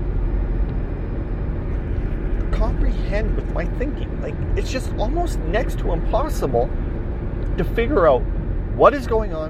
comprehend 2.60 3.36
with 3.38 3.50
my 3.54 3.66
thinking. 3.80 4.22
Like, 4.22 4.36
it's 4.58 4.70
just 4.70 4.94
almost 4.98 5.40
next 5.40 5.80
to 5.80 5.94
impossible 5.94 6.70
to 7.58 7.64
figure 7.64 8.08
out 8.08 8.20
what 8.76 8.94
is 8.94 9.08
going 9.08 9.34
on, 9.34 9.50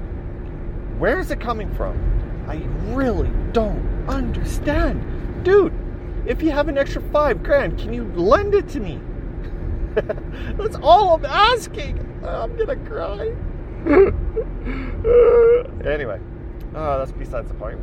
where 0.98 1.18
is 1.18 1.32
it 1.32 1.40
coming 1.40 1.74
from. 1.74 1.98
I 2.48 2.62
really 2.94 3.30
don't 3.52 4.08
understand. 4.08 5.44
Dude, 5.44 5.74
if 6.24 6.40
you 6.40 6.52
have 6.52 6.68
an 6.68 6.78
extra 6.78 7.02
five 7.02 7.42
grand, 7.42 7.78
can 7.78 7.92
you 7.92 8.04
lend 8.14 8.54
it 8.54 8.68
to 8.70 8.80
me? 8.80 9.00
That's 10.56 10.76
all 10.76 11.14
I'm 11.14 11.24
asking. 11.24 11.98
I'm 12.24 12.56
gonna 12.56 12.76
cry. 12.76 13.34
anyway, 15.84 16.20
uh, 16.74 16.98
that's 16.98 17.12
besides 17.12 17.48
the 17.48 17.54
point. 17.54 17.78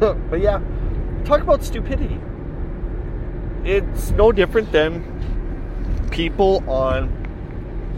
but 0.28 0.40
yeah, 0.40 0.60
talk 1.24 1.40
about 1.40 1.62
stupidity 1.62 2.18
it's 3.64 4.10
no 4.10 4.30
different 4.30 4.70
than 4.72 6.08
people 6.10 6.62
on 6.68 7.08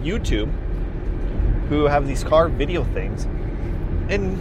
YouTube 0.03 0.51
who 1.69 1.85
have 1.85 2.07
these 2.07 2.23
car 2.23 2.49
video 2.49 2.85
things. 2.85 3.25
And, 4.09 4.39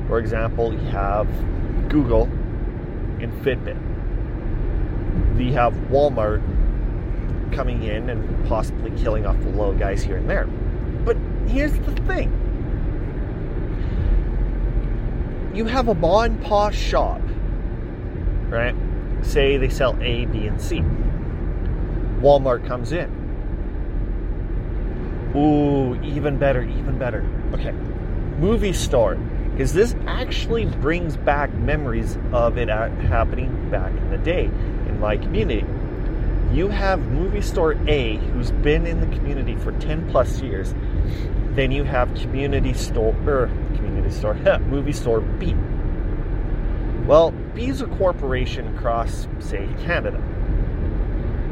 For 0.07 0.17
example, 0.17 0.73
you 0.73 0.79
have 0.89 1.27
Google 1.89 2.23
and 3.21 3.31
Fitbit. 3.43 3.77
You 5.39 5.53
have 5.53 5.73
Walmart 5.89 6.41
coming 7.53 7.83
in 7.83 8.09
and 8.09 8.47
possibly 8.47 8.91
killing 9.01 9.25
off 9.25 9.39
the 9.39 9.49
little 9.49 9.75
guys 9.75 10.01
here 10.01 10.17
and 10.17 10.27
there. 10.27 10.47
But 11.05 11.15
here's 11.47 11.73
the 11.73 11.93
thing 12.07 12.35
you 15.53 15.65
have 15.65 15.88
a 15.88 15.93
mom 15.93 16.41
and 16.43 16.75
shop, 16.75 17.21
right? 18.49 18.75
Say 19.21 19.57
they 19.57 19.69
sell 19.69 19.95
A, 20.01 20.25
B, 20.25 20.47
and 20.47 20.59
C. 20.59 20.81
Walmart 22.21 22.65
comes 22.65 22.91
in 22.91 23.19
Ooh, 25.35 25.79
even 25.95 26.38
better, 26.38 26.63
even 26.63 26.97
better. 26.97 27.25
Okay, 27.54 27.71
movie 28.39 28.73
store. 28.73 29.15
Because 29.52 29.73
this 29.73 29.93
actually 30.08 30.65
brings 30.65 31.17
back 31.17 31.54
memories 31.54 32.17
of 32.32 32.58
it 32.58 32.69
happening 32.69 33.69
back 33.69 33.91
in 33.91 34.10
the 34.10 34.17
day 34.17 34.45
in 34.45 34.99
my 35.02 35.17
community. 35.17 35.65
You 36.54 36.69
have 36.69 36.99
movie 36.99 37.41
store 37.41 37.75
A, 37.88 38.15
who's 38.15 38.52
been 38.52 38.88
in 38.88 39.02
the 39.02 39.15
community 39.17 39.56
for 39.58 39.71
10 39.73 40.10
plus 40.10 40.41
years. 40.41 40.73
Then 41.52 41.71
you 41.71 41.84
have 41.84 42.13
community 42.15 42.73
store, 42.73 43.13
er, 43.28 43.52
community 43.75 44.12
store, 44.12 44.34
movie 44.69 44.93
store 44.93 45.19
B. 45.19 45.54
Well, 47.06 47.32
B 47.54 47.67
is 47.67 47.82
a 47.82 47.88
corporation 47.88 48.75
across, 48.78 49.28
say, 49.39 49.67
Canada. 49.82 50.23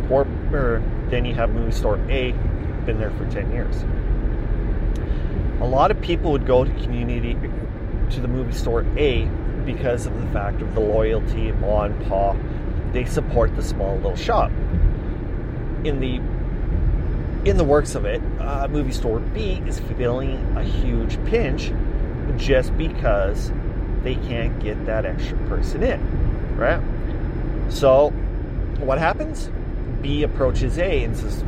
Corp, 0.07 0.27
er, 0.53 0.81
then 1.09 1.25
you 1.25 1.35
have 1.35 1.49
movie 1.49 1.71
store 1.71 1.97
A, 2.09 2.31
been 2.85 2.99
there 2.99 3.11
for 3.11 3.29
10 3.29 3.51
years. 3.51 3.83
A 5.61 5.65
lot 5.65 5.91
of 5.91 5.99
people 6.01 6.31
would 6.31 6.45
go 6.45 6.63
to 6.63 6.71
community 6.83 7.35
to 8.11 8.21
the 8.21 8.27
movie 8.27 8.53
store 8.53 8.85
A 8.97 9.25
because 9.65 10.05
of 10.05 10.19
the 10.21 10.27
fact 10.27 10.61
of 10.61 10.73
the 10.75 10.79
loyalty, 10.79 11.51
ma 11.51 11.83
and 11.83 12.07
pa. 12.07 12.35
They 12.93 13.05
support 13.05 13.55
the 13.55 13.63
small 13.63 13.95
little 13.95 14.15
shop. 14.15 14.51
In 15.83 15.99
the 15.99 16.21
in 17.49 17.57
the 17.57 17.63
works 17.63 17.95
of 17.95 18.05
it, 18.05 18.21
uh, 18.39 18.67
movie 18.67 18.91
store 18.91 19.19
B 19.19 19.61
is 19.65 19.79
feeling 19.79 20.57
a 20.57 20.63
huge 20.63 21.23
pinch 21.25 21.71
just 22.37 22.77
because 22.77 23.51
they 24.03 24.15
can't 24.15 24.59
get 24.59 24.85
that 24.85 25.05
extra 25.05 25.37
person 25.47 25.81
in, 25.81 26.57
right? 26.57 26.81
So, 27.69 28.09
what 28.79 28.97
happens? 28.97 29.49
B 30.01 30.23
approaches 30.23 30.77
A 30.77 31.03
and 31.03 31.15
says, 31.15 31.43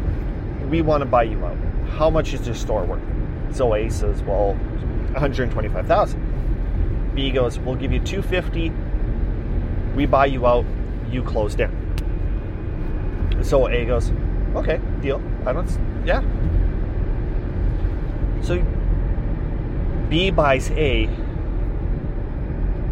we 0.69 0.82
want 0.82 1.02
to 1.02 1.06
buy 1.06 1.24
you 1.24 1.45
out. 1.45 1.58
How 1.98 2.10
much 2.10 2.34
is 2.34 2.45
your 2.45 2.56
store 2.56 2.86
worth? 2.86 3.02
So 3.51 3.73
A 3.73 3.89
says, 3.89 4.21
well, 4.23 4.53
125,000. 5.13 7.15
B 7.15 7.31
goes, 7.31 7.57
we'll 7.59 7.75
give 7.75 7.91
you 7.91 7.99
250. 7.99 8.71
We 9.95 10.05
buy 10.05 10.27
you 10.27 10.45
out. 10.45 10.65
You 11.09 11.23
close 11.23 11.55
down. 11.55 11.75
So 13.41 13.67
A 13.67 13.85
goes, 13.85 14.12
okay, 14.55 14.79
deal. 15.01 15.21
I 15.45 15.53
don't, 15.53 15.69
yeah. 16.05 16.21
So 18.41 18.63
B 20.09 20.31
buys 20.31 20.71
A, 20.71 21.05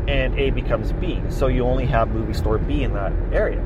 and 0.07 0.39
A 0.39 0.51
becomes 0.51 0.93
B. 0.93 1.21
So 1.29 1.47
you 1.47 1.63
only 1.63 1.85
have 1.85 2.09
movie 2.09 2.33
store 2.33 2.57
B 2.57 2.83
in 2.83 2.93
that 2.93 3.11
area. 3.31 3.61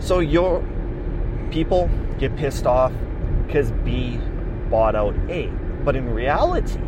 So 0.00 0.20
your 0.20 0.62
people 1.50 1.90
get 2.18 2.36
pissed 2.36 2.66
off 2.66 2.92
because 3.46 3.70
B 3.84 4.18
bought 4.70 4.94
out 4.94 5.14
A. 5.28 5.48
But 5.84 5.96
in 5.96 6.08
reality, 6.12 6.80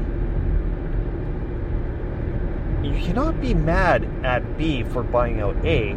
you 2.83 2.95
cannot 3.03 3.41
be 3.41 3.55
mad 3.55 4.09
at 4.25 4.57
B 4.57 4.83
for 4.85 5.03
buying 5.03 5.41
out 5.41 5.57
A. 5.65 5.97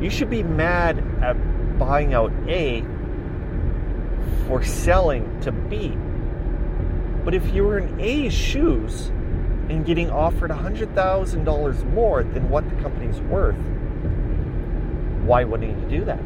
You 0.00 0.10
should 0.10 0.30
be 0.30 0.42
mad 0.42 0.98
at 1.22 1.36
buying 1.78 2.14
out 2.14 2.32
A 2.48 2.84
for 4.46 4.64
selling 4.64 5.40
to 5.40 5.52
B. 5.52 5.96
But 7.24 7.34
if 7.34 7.54
you 7.54 7.64
were 7.64 7.78
in 7.78 8.00
A's 8.00 8.32
shoes 8.32 9.08
and 9.68 9.84
getting 9.86 10.10
offered 10.10 10.50
$100,000 10.50 11.92
more 11.92 12.24
than 12.24 12.50
what 12.50 12.68
the 12.68 12.74
company's 12.82 13.20
worth, 13.22 13.56
why 15.24 15.44
wouldn't 15.44 15.78
you 15.78 15.98
do 15.98 16.04
that? 16.04 16.20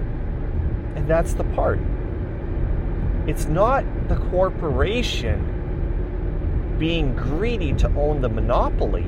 And 0.96 1.06
that's 1.06 1.34
the 1.34 1.44
part. 1.44 1.78
It's 3.26 3.46
not 3.46 3.84
the 4.08 4.16
corporation 4.16 5.52
being 6.78 7.14
greedy 7.14 7.72
to 7.74 7.88
own 7.96 8.20
the 8.20 8.28
monopoly. 8.28 9.06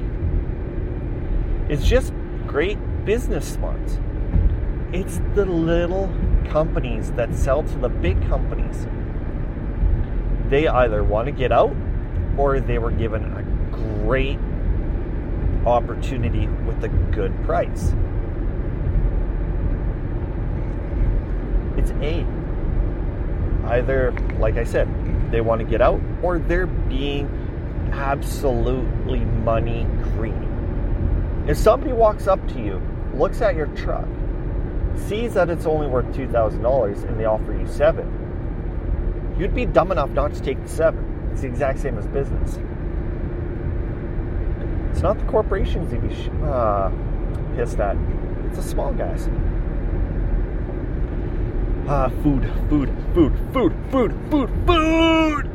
It's 1.68 1.86
just 1.86 2.12
great 2.46 2.78
business 3.04 3.46
smarts. 3.46 3.98
It's 4.92 5.20
the 5.34 5.44
little 5.44 6.10
companies 6.48 7.12
that 7.12 7.34
sell 7.34 7.62
to 7.62 7.78
the 7.78 7.88
big 7.88 8.26
companies. 8.28 8.86
They 10.48 10.66
either 10.66 11.04
want 11.04 11.26
to 11.26 11.32
get 11.32 11.52
out 11.52 11.76
or 12.38 12.58
they 12.60 12.78
were 12.78 12.90
given 12.90 13.24
a 13.24 13.42
great 13.70 14.38
opportunity 15.66 16.46
with 16.46 16.82
a 16.84 16.88
good 16.88 17.34
price. 17.44 17.94
It's 21.88 22.02
A. 22.02 22.26
Either, 23.66 24.12
like 24.38 24.56
I 24.56 24.64
said, 24.64 24.88
they 25.30 25.40
want 25.40 25.60
to 25.60 25.66
get 25.66 25.80
out 25.80 26.00
or 26.22 26.38
they're 26.38 26.66
being 26.66 27.28
absolutely 27.92 29.20
money 29.20 29.86
greedy. 30.02 30.36
If 31.46 31.56
somebody 31.56 31.92
walks 31.92 32.26
up 32.26 32.46
to 32.48 32.60
you, 32.60 32.82
looks 33.14 33.40
at 33.40 33.54
your 33.54 33.66
truck, 33.68 34.06
sees 35.06 35.34
that 35.34 35.48
it's 35.50 35.66
only 35.66 35.86
worth 35.86 36.06
$2,000 36.06 37.08
and 37.08 37.20
they 37.20 37.24
offer 37.24 37.52
you 37.52 37.66
seven, 37.66 39.34
you'd 39.38 39.54
be 39.54 39.66
dumb 39.66 39.92
enough 39.92 40.10
not 40.10 40.34
to 40.34 40.40
take 40.42 40.60
the 40.62 40.68
seven. 40.68 41.30
It's 41.32 41.42
the 41.42 41.48
exact 41.48 41.78
same 41.78 41.98
as 41.98 42.06
business. 42.06 42.58
It's 44.90 45.02
not 45.02 45.18
the 45.18 45.24
corporations 45.26 45.92
you'd 45.92 46.08
be 46.08 46.30
uh, 46.44 46.90
pissed 47.54 47.78
at, 47.78 47.96
it's 48.46 48.56
the 48.56 48.62
small 48.62 48.92
guys. 48.92 49.28
Ah, 51.90 52.10
food, 52.22 52.44
food, 52.68 52.94
food, 53.14 53.32
food, 53.50 53.74
food, 53.90 54.14
food, 54.30 54.50
food! 54.66 55.50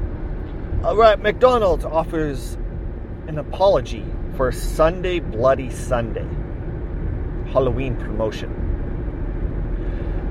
All 0.84 0.96
right, 0.96 1.22
McDonald's 1.22 1.86
offers 1.86 2.58
an 3.28 3.38
apology 3.38 4.04
for 4.36 4.52
Sunday 4.52 5.20
Bloody 5.20 5.70
Sunday 5.70 6.28
Halloween 7.52 7.96
promotion. 7.98 8.50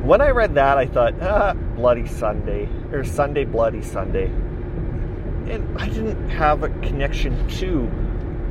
When 0.03 0.21
I 0.21 0.31
read 0.31 0.57
that, 0.57 0.77
I 0.77 0.87
thought, 0.87 1.15
ah, 1.23 1.53
Bloody 1.77 2.09
Sunday, 2.09 2.69
or 2.91 3.05
Sunday 3.05 3.45
Bloody 3.45 3.83
Sunday. 3.83 4.27
And 4.27 5.79
I 5.79 5.89
didn't 5.89 6.31
have 6.31 6.65
a 6.65 6.69
connection 6.81 7.47
to 7.61 7.89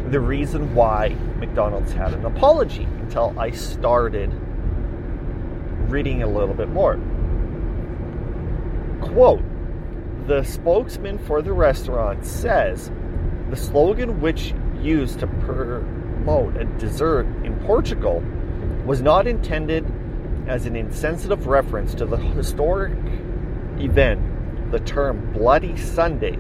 the 0.10 0.22
reason 0.22 0.74
why 0.74 1.10
McDonald's 1.40 1.92
had 1.92 2.14
an 2.14 2.24
apology 2.24 2.86
until 3.02 3.38
I 3.38 3.52
started 3.52 4.32
reading 5.90 6.24
a 6.24 6.28
little 6.28 6.56
bit 6.56 6.70
more. 6.70 6.98
Quote 9.14 9.42
the 10.28 10.44
spokesman 10.44 11.18
for 11.18 11.42
the 11.42 11.52
restaurant 11.52 12.26
says 12.26 12.92
the 13.50 13.56
slogan 13.56 14.22
which 14.22 14.54
used 14.80 15.20
to 15.20 15.28
promote 15.28 16.56
a 16.56 16.66
dessert 16.80 17.26
in 17.44 17.56
Portugal 17.66 18.24
was 18.86 19.02
not 19.02 19.28
intended 19.28 19.86
as 20.48 20.66
an 20.66 20.76
insensitive 20.76 21.48
reference 21.48 21.94
to 21.96 22.06
the 22.06 22.18
historic 22.18 22.94
event. 23.80 24.72
The 24.72 24.80
term 24.80 25.34
Bloody 25.34 25.76
Sunday 25.76 26.38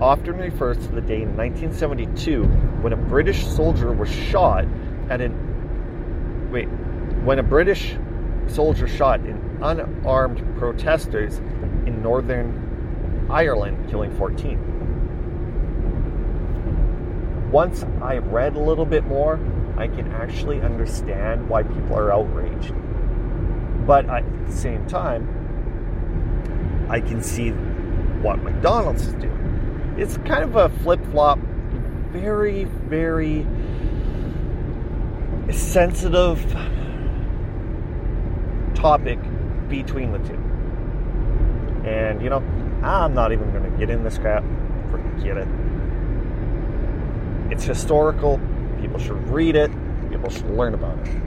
often 0.00 0.36
refers 0.38 0.78
to 0.78 0.92
the 0.92 1.00
day 1.00 1.22
in 1.22 1.36
1972 1.36 2.44
when 2.82 2.92
a 2.92 2.96
British 2.96 3.46
soldier 3.46 3.92
was 3.92 4.10
shot 4.10 4.64
at 5.10 5.20
an 5.20 6.50
wait 6.50 6.68
when 7.24 7.38
a 7.38 7.42
British 7.42 7.96
soldier 8.46 8.86
shot 8.86 9.20
unarmed 9.60 10.42
protesters 10.58 11.40
northern 12.06 13.26
Ireland, 13.28 13.90
killing 13.90 14.16
14. 14.16 14.60
Once 17.50 17.84
I 18.00 18.18
read 18.18 18.54
a 18.54 18.60
little 18.60 18.86
bit 18.86 19.04
more, 19.06 19.40
I 19.76 19.88
can 19.88 20.12
actually 20.12 20.60
understand 20.60 21.48
why 21.48 21.64
people 21.64 21.96
are 21.96 22.12
outraged. 22.12 22.72
But 23.84 24.08
at 24.08 24.22
the 24.46 24.52
same 24.52 24.86
time, 24.86 25.26
I 26.88 27.00
can 27.00 27.20
see 27.20 27.50
what 27.50 28.40
McDonald's 28.40 29.08
is 29.08 29.14
doing. 29.14 29.94
It's 29.98 30.16
kind 30.18 30.44
of 30.44 30.54
a 30.54 30.68
flip 30.84 31.04
flop, 31.06 31.40
very, 32.12 32.66
very 32.88 33.44
sensitive 35.50 36.38
topic 38.76 39.18
between 39.68 40.12
the 40.12 40.20
two. 40.20 40.45
And, 41.86 42.20
you 42.20 42.28
know, 42.28 42.42
I'm 42.82 43.14
not 43.14 43.32
even 43.32 43.50
going 43.52 43.62
to 43.62 43.78
get 43.78 43.88
in 43.90 44.02
this 44.02 44.18
crap. 44.18 44.42
Forget 44.90 45.36
it. 45.36 45.48
It's 47.50 47.64
historical. 47.64 48.40
People 48.80 48.98
should 48.98 49.28
read 49.30 49.54
it. 49.54 49.70
People 50.10 50.28
should 50.28 50.50
learn 50.50 50.74
about 50.74 50.98
it. 51.06 51.22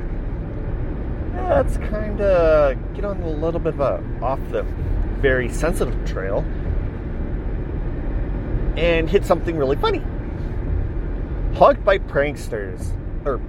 Let's 1.33 1.77
kind 1.77 2.19
of 2.21 2.77
get 2.93 3.05
on 3.05 3.21
a 3.21 3.29
little 3.29 3.59
bit 3.59 3.73
of 3.73 3.79
a 3.79 4.03
off 4.21 4.39
the 4.49 4.63
very 5.19 5.49
sensitive 5.49 6.05
trail 6.05 6.45
and 8.77 9.09
hit 9.09 9.25
something 9.25 9.57
really 9.57 9.77
funny. 9.77 10.03
Hugged 11.55 11.83
by 11.83 11.97
pranksters. 11.97 12.91
Or, 13.25 13.39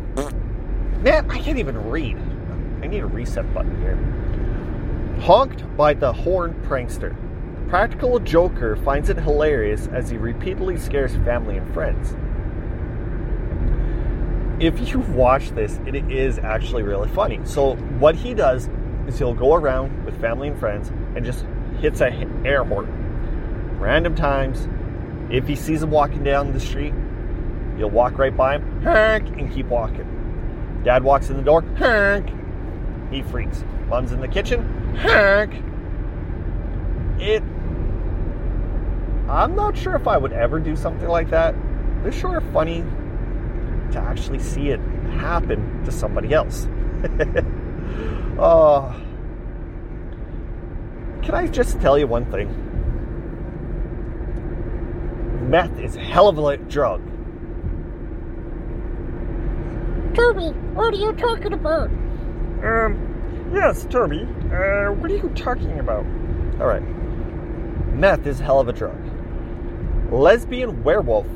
man, 1.01 1.31
I 1.31 1.39
can't 1.39 1.59
even 1.59 1.91
read. 1.91 2.17
I 2.83 2.87
need 2.87 3.01
a 3.01 3.07
reset 3.07 3.53
button 3.53 3.79
here. 3.83 3.99
Honked 5.21 5.77
by 5.77 5.93
the 5.93 6.15
horn 6.15 6.55
prankster. 6.67 7.15
The 7.55 7.69
Practical 7.69 8.19
Joker 8.21 8.75
finds 8.77 9.11
it 9.11 9.19
hilarious 9.19 9.87
as 9.89 10.09
he 10.09 10.17
repeatedly 10.17 10.79
scares 10.79 11.15
family 11.17 11.59
and 11.59 11.75
friends. 11.75 12.17
If 14.63 14.89
you 14.89 15.01
watch 15.01 15.51
this, 15.51 15.79
it 15.87 15.95
is 16.11 16.39
actually 16.39 16.85
really 16.85 17.09
funny. 17.11 17.39
So, 17.45 17.77
what 17.99 18.15
he 18.15 18.33
does 18.33 18.71
is 19.07 19.19
he'll 19.19 19.35
go 19.35 19.55
around 19.55 20.07
with 20.07 20.19
family 20.23 20.49
and 20.49 20.59
friends 20.59 20.89
and 21.15 21.23
just 21.23 21.45
hits 21.81 22.01
a 22.01 22.27
air 22.47 22.65
horn. 22.65 23.79
Random 23.79 24.15
times. 24.15 24.69
If 25.31 25.47
he 25.47 25.55
sees 25.55 25.81
them 25.81 25.91
walking 25.91 26.25
down 26.25 26.53
the 26.55 26.61
street, 26.61 26.95
he'll 27.77 27.91
walk 27.91 28.17
right 28.17 28.35
by 28.35 28.57
him, 28.57 28.83
honk, 28.83 29.29
and 29.39 29.53
keep 29.53 29.67
walking. 29.67 30.81
Dad 30.83 31.05
walks 31.05 31.29
in 31.29 31.37
the 31.37 31.43
door, 31.43 31.63
honk. 31.77 32.31
He 33.13 33.21
freaks. 33.21 33.65
Mom's 33.89 34.13
in 34.13 34.21
the 34.21 34.29
kitchen, 34.29 34.80
honk. 34.97 35.55
It 37.21 37.43
I'm 39.31 39.55
not 39.55 39.77
sure 39.77 39.95
if 39.95 40.09
I 40.09 40.17
would 40.17 40.33
ever 40.33 40.59
do 40.59 40.75
something 40.75 41.09
like 41.09 41.31
that. 41.31 41.55
It's 42.05 42.17
sure 42.17 42.41
funny 42.53 42.83
to 43.93 43.99
actually 43.99 44.41
see 44.41 44.71
it 44.71 44.81
happen 45.19 45.85
to 45.85 45.93
somebody 45.93 46.35
else. 46.35 46.67
oh. 48.39 49.01
Can 51.23 51.35
I 51.35 51.47
just 51.47 51.81
tell 51.81 51.97
you 51.97 52.09
one 52.09 52.29
thing? 52.33 52.49
Meth 55.49 55.79
is 55.79 55.95
hell 55.95 56.29
of 56.29 56.39
a 56.39 56.57
drug. 56.57 57.01
Toby, 60.15 60.49
what 60.75 60.93
are 60.93 60.97
you 60.97 61.13
talking 61.13 61.53
about? 61.53 61.89
Um, 62.65 63.51
yes, 63.55 63.85
Toby. 63.85 64.27
Uh, 64.53 64.93
what 64.95 65.11
are 65.11 65.17
you 65.17 65.29
talking 65.37 65.79
about? 65.79 66.05
All 66.61 66.67
right. 66.67 66.83
Meth 67.95 68.27
is 68.27 68.39
hell 68.39 68.61
of 68.61 68.69
a 68.69 68.73
drug 68.73 68.99
lesbian 70.11 70.83
werewolf 70.83 71.27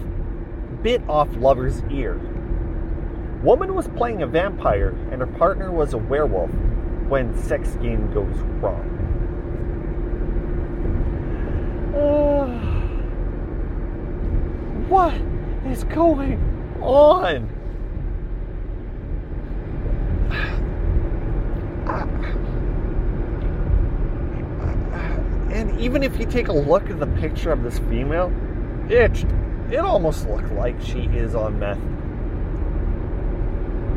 bit 0.83 1.03
off 1.09 1.29
lover's 1.37 1.83
ear. 1.91 2.17
Woman 3.43 3.75
was 3.75 3.89
playing 3.89 4.23
a 4.23 4.27
vampire 4.27 4.91
and 5.11 5.21
her 5.21 5.27
partner 5.27 5.71
was 5.71 5.93
a 5.93 5.99
werewolf 5.99 6.51
when 7.09 7.37
sex 7.43 7.77
game 7.77 8.13
goes 8.13 8.35
wrong. 8.61 8.91
Uh, 11.95 12.47
what 14.89 15.15
is 15.71 15.85
going 15.85 16.41
on? 16.83 17.49
And 25.65 25.81
even 25.81 26.03
if 26.03 26.21
you 26.21 26.27
take 26.27 26.49
a 26.49 26.53
look 26.53 26.91
at 26.91 27.01
the 27.01 27.07
picture 27.07 27.51
of 27.51 27.63
this 27.63 27.79
female, 27.79 28.31
it 28.91 29.25
it 29.71 29.79
almost 29.79 30.29
looked 30.29 30.53
like 30.53 30.79
she 30.83 31.05
is 31.07 31.35
on 31.35 31.59
meth. 31.59 31.79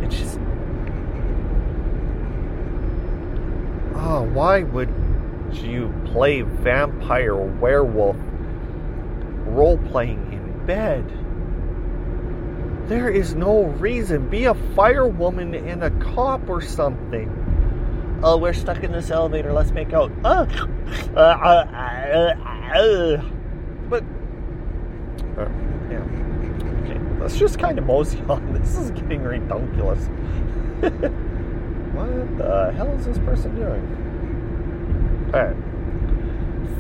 It's 0.02 0.18
just 0.18 0.40
Oh, 3.96 4.24
why 4.32 4.64
would 4.64 4.90
you 5.52 5.94
play 6.06 6.42
vampire 6.42 7.36
werewolf 7.36 8.16
role 9.48 9.78
playing 9.90 10.32
in 10.32 10.66
bed? 10.66 11.06
There 12.88 13.10
is 13.10 13.36
no 13.36 13.64
reason. 13.64 14.30
Be 14.30 14.46
a 14.46 14.54
firewoman 14.54 15.54
and 15.54 15.84
a 15.84 15.90
cop 16.14 16.48
or 16.48 16.62
something. 16.62 17.47
Oh, 18.24 18.38
we're 18.38 18.54
stuck 18.54 18.84
in 18.84 18.92
this 18.92 19.12
elevator. 19.12 19.54
Let's 19.54 19.72
make 19.72 19.94
out. 19.94 20.12
Uh, 20.24 20.48
uh, 21.16 21.20
uh, 21.20 22.34
uh, 22.76 23.22
but, 23.90 24.04
uh, 25.38 25.48
yeah. 25.90 26.04
Okay, 26.84 27.00
let's 27.20 27.38
just 27.38 27.60
kind 27.60 27.78
of 27.78 27.86
mosey 27.86 28.20
on. 28.28 28.54
This 28.60 28.76
is 28.76 28.90
getting 28.92 29.22
ridiculous. 29.22 30.00
what 31.94 32.38
the 32.38 32.74
hell 32.76 32.92
is 32.98 33.06
this 33.06 33.20
person 33.20 33.56
doing? 33.56 35.32
Alright. 35.34 35.56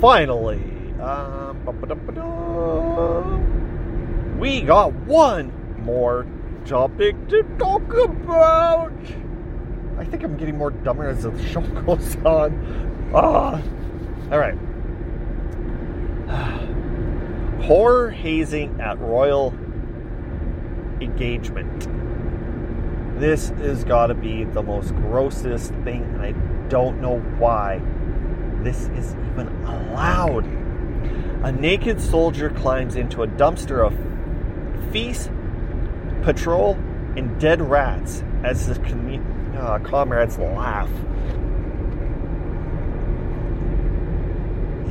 Finally, 0.02 0.64
um, 1.00 1.58
we 4.40 4.62
got 4.62 4.92
one 4.94 5.52
more 5.84 6.26
topic 6.66 7.16
to 7.28 7.44
talk 7.60 7.94
about. 7.94 8.92
I 9.98 10.06
think 10.06 10.24
I'm 10.24 10.38
getting 10.38 10.58
more 10.58 10.72
dumber 10.72 11.08
as 11.08 11.24
the 11.24 11.48
show 11.48 11.62
goes 11.86 12.16
on. 12.18 13.12
Ah, 13.14 13.62
all 14.32 14.40
right. 14.40 14.58
Horror 17.64 18.12
hazing 18.12 18.80
at 18.80 19.00
royal 19.00 19.54
engagement. 21.02 21.88
This 23.20 23.50
has 23.50 23.84
got 23.84 24.08
to 24.08 24.14
be 24.14 24.44
the 24.44 24.62
most 24.62 24.96
grossest 24.96 25.74
thing, 25.84 26.04
and 26.04 26.22
I 26.22 26.34
don't 26.70 27.02
know 27.02 27.20
why 27.40 27.82
this 28.62 28.88
is 28.90 29.16
even 29.32 29.48
allowed. 29.66 30.46
A 31.44 31.52
naked 31.52 32.00
soldier 32.00 32.50
climbs 32.50 32.96
into 32.96 33.24
a 33.24 33.28
dumpster 33.28 33.86
of 33.86 33.94
feast, 34.92 35.32
patrol, 36.22 36.74
and 37.16 37.40
dead 37.40 37.62
rats 37.62 38.24
as 38.44 38.68
the 38.68 38.76
uh, 39.58 39.80
comrades 39.80 40.38
laugh. 40.38 40.90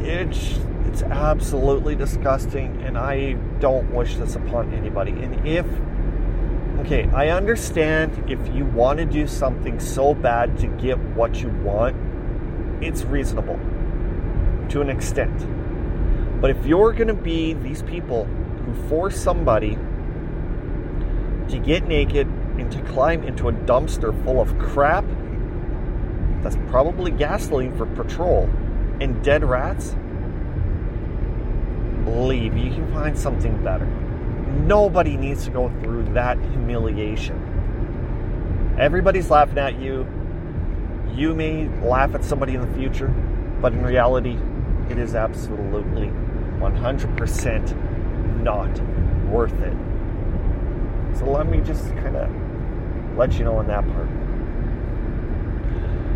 It's 0.02 0.58
it's 0.86 1.02
absolutely 1.02 1.94
disgusting, 1.94 2.82
and 2.82 2.96
I 2.96 3.32
don't 3.60 3.92
wish 3.92 4.16
this 4.16 4.36
upon 4.36 4.72
anybody. 4.72 5.12
And 5.12 5.46
if 5.46 5.66
okay, 6.80 7.08
I 7.10 7.28
understand 7.30 8.30
if 8.30 8.54
you 8.54 8.64
want 8.64 8.98
to 8.98 9.04
do 9.04 9.26
something 9.26 9.80
so 9.80 10.14
bad 10.14 10.58
to 10.58 10.68
get 10.68 10.98
what 10.98 11.42
you 11.42 11.48
want, 11.48 11.96
it's 12.82 13.04
reasonable 13.04 13.58
to 14.70 14.80
an 14.80 14.90
extent. 14.90 15.46
But 16.40 16.50
if 16.50 16.66
you're 16.66 16.92
going 16.92 17.08
to 17.08 17.14
be 17.14 17.54
these 17.54 17.82
people 17.82 18.24
who 18.24 18.74
force 18.88 19.18
somebody 19.18 19.76
to 21.48 21.58
get 21.58 21.86
naked 21.86 22.28
and 22.58 22.70
to 22.72 22.80
climb 22.82 23.22
into 23.22 23.48
a 23.48 23.52
dumpster 23.52 24.12
full 24.24 24.40
of 24.40 24.58
crap 24.58 25.04
that's 26.42 26.56
probably 26.70 27.10
gasoline 27.10 27.76
for 27.76 27.86
patrol 27.86 28.48
and 29.00 29.22
dead 29.22 29.44
rats, 29.44 29.94
leave. 32.06 32.56
You 32.56 32.70
can 32.70 32.90
find 32.92 33.18
something 33.18 33.62
better. 33.62 33.86
Nobody 33.86 35.16
needs 35.16 35.44
to 35.44 35.50
go 35.50 35.68
through 35.80 36.04
that 36.14 36.38
humiliation. 36.38 38.74
Everybody's 38.78 39.30
laughing 39.30 39.58
at 39.58 39.78
you. 39.78 40.06
You 41.12 41.34
may 41.34 41.68
laugh 41.80 42.14
at 42.14 42.24
somebody 42.24 42.54
in 42.54 42.60
the 42.60 42.76
future, 42.76 43.08
but 43.60 43.72
in 43.72 43.84
reality, 43.84 44.38
it 44.90 44.98
is 44.98 45.14
absolutely 45.14 46.08
100% 46.58 48.42
not 48.42 48.80
worth 49.26 49.58
it. 49.60 49.76
So 51.18 51.30
let 51.30 51.48
me 51.48 51.60
just 51.60 51.88
kind 51.96 52.16
of 52.16 52.45
let 53.16 53.34
you 53.34 53.44
know 53.44 53.56
on 53.56 53.66
that 53.68 53.84
part. 53.86 54.08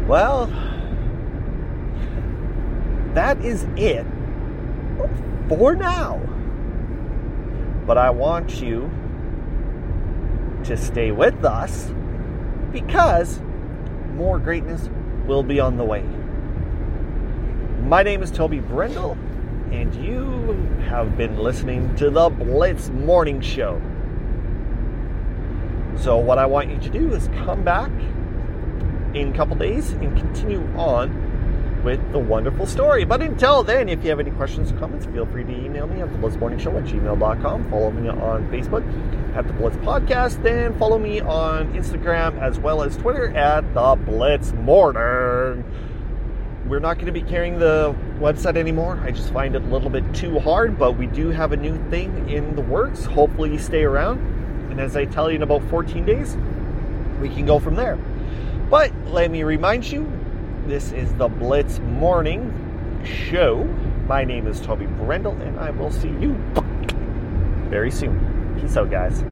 Well, 0.07 0.47
that 3.15 3.45
is 3.45 3.67
it 3.77 4.07
for 5.49 5.75
now. 5.75 6.21
But 7.87 7.99
I 7.99 8.11
want 8.11 8.61
you 8.61 8.91
to 10.65 10.77
stay 10.77 11.11
with 11.11 11.45
us 11.45 11.93
because 12.71 13.41
more 14.15 14.39
greatness 14.39 14.89
will 15.27 15.43
be 15.43 15.59
on 15.59 15.77
the 15.77 15.85
way. 15.85 16.05
My 17.83 18.03
name 18.03 18.23
is 18.23 18.31
Toby 18.31 18.61
Brendel, 18.61 19.17
and 19.73 19.95
you 19.95 20.53
have 20.89 21.17
been 21.17 21.39
listening 21.39 21.95
to 21.97 22.11
the 22.11 22.29
Blitz 22.29 22.91
Morning 22.91 23.41
Show. 23.41 23.81
So, 26.01 26.17
what 26.17 26.39
I 26.39 26.47
want 26.47 26.71
you 26.71 26.79
to 26.79 26.89
do 26.89 27.13
is 27.13 27.29
come 27.45 27.63
back 27.63 27.91
in 29.13 29.35
a 29.35 29.37
couple 29.37 29.55
days 29.57 29.91
and 29.93 30.17
continue 30.17 30.67
on 30.75 31.83
with 31.85 32.01
the 32.13 32.19
wonderful 32.19 32.65
story. 32.65 33.05
But 33.05 33.21
until 33.21 33.63
then, 33.63 33.91
if 33.91 34.03
you 34.03 34.09
have 34.09 34.19
any 34.19 34.31
questions 34.31 34.73
or 34.73 34.79
comments, 34.79 35.05
feel 35.05 35.27
free 35.27 35.45
to 35.45 35.51
email 35.53 35.87
me 35.87 36.01
at 36.01 36.11
the 36.11 36.17
Blitz 36.17 36.37
Morning 36.37 36.59
Show 36.59 36.75
at 36.79 36.85
gmail.com. 36.85 37.71
Follow 37.71 37.91
me 37.91 38.09
on 38.09 38.49
Facebook 38.51 38.83
at 39.37 39.47
the 39.47 39.53
Blitz 39.53 39.77
Podcast. 39.77 40.43
Then 40.43 40.79
follow 40.79 40.99
me 40.99 41.21
on 41.21 41.71
Instagram 41.75 42.41
as 42.41 42.59
well 42.59 42.83
as 42.83 42.97
Twitter 42.97 43.29
at 43.37 43.63
the 43.75 43.97
Blitz 44.07 44.55
Morning. 44.55 45.65
We're 46.67 46.79
not 46.79 46.95
going 46.95 47.07
to 47.07 47.13
be 47.13 47.23
carrying 47.23 47.59
the 47.59 47.95
website 48.21 48.57
anymore. 48.57 48.99
I 49.03 49.11
just 49.11 49.35
find 49.35 49.55
it 49.55 49.63
a 49.63 49.67
little 49.67 49.91
bit 49.91 50.15
too 50.15 50.39
hard, 50.39 50.79
but 50.79 50.97
we 50.97 51.09
do 51.09 51.29
have 51.29 51.53
a 51.53 51.59
new 51.59 51.77
thing 51.91 52.31
in 52.31 52.57
the 52.57 52.63
works. 52.63 53.05
Hopefully, 53.05 53.53
you 53.53 53.59
stay 53.59 53.83
around. 53.83 54.39
And 54.71 54.81
as 54.81 54.97
I 54.97 55.05
tell 55.05 55.31
you 55.31 55.37
in 55.37 55.43
about 55.43 55.63
14 55.71 56.05
days, 56.05 56.37
we 57.21 57.29
can 57.29 57.45
go 57.45 57.59
from 57.59 57.75
there. 57.75 57.97
But 58.71 58.93
let 59.07 59.31
me 59.31 59.43
remind 59.43 59.91
you 59.91 60.11
this 60.67 60.93
is 60.93 61.13
the 61.15 61.29
Blitz 61.29 61.81
Morning 61.81 63.03
Show. 63.05 63.65
My 64.07 64.25
name 64.25 64.47
is 64.47 64.61
Toby 64.61 64.87
Brendel, 64.87 65.33
and 65.43 65.59
I 65.59 65.71
will 65.71 65.91
see 65.91 66.09
you 66.09 66.35
very 67.69 67.91
soon. 67.91 68.57
Peace 68.61 68.77
out, 68.77 68.91
guys. 68.91 69.25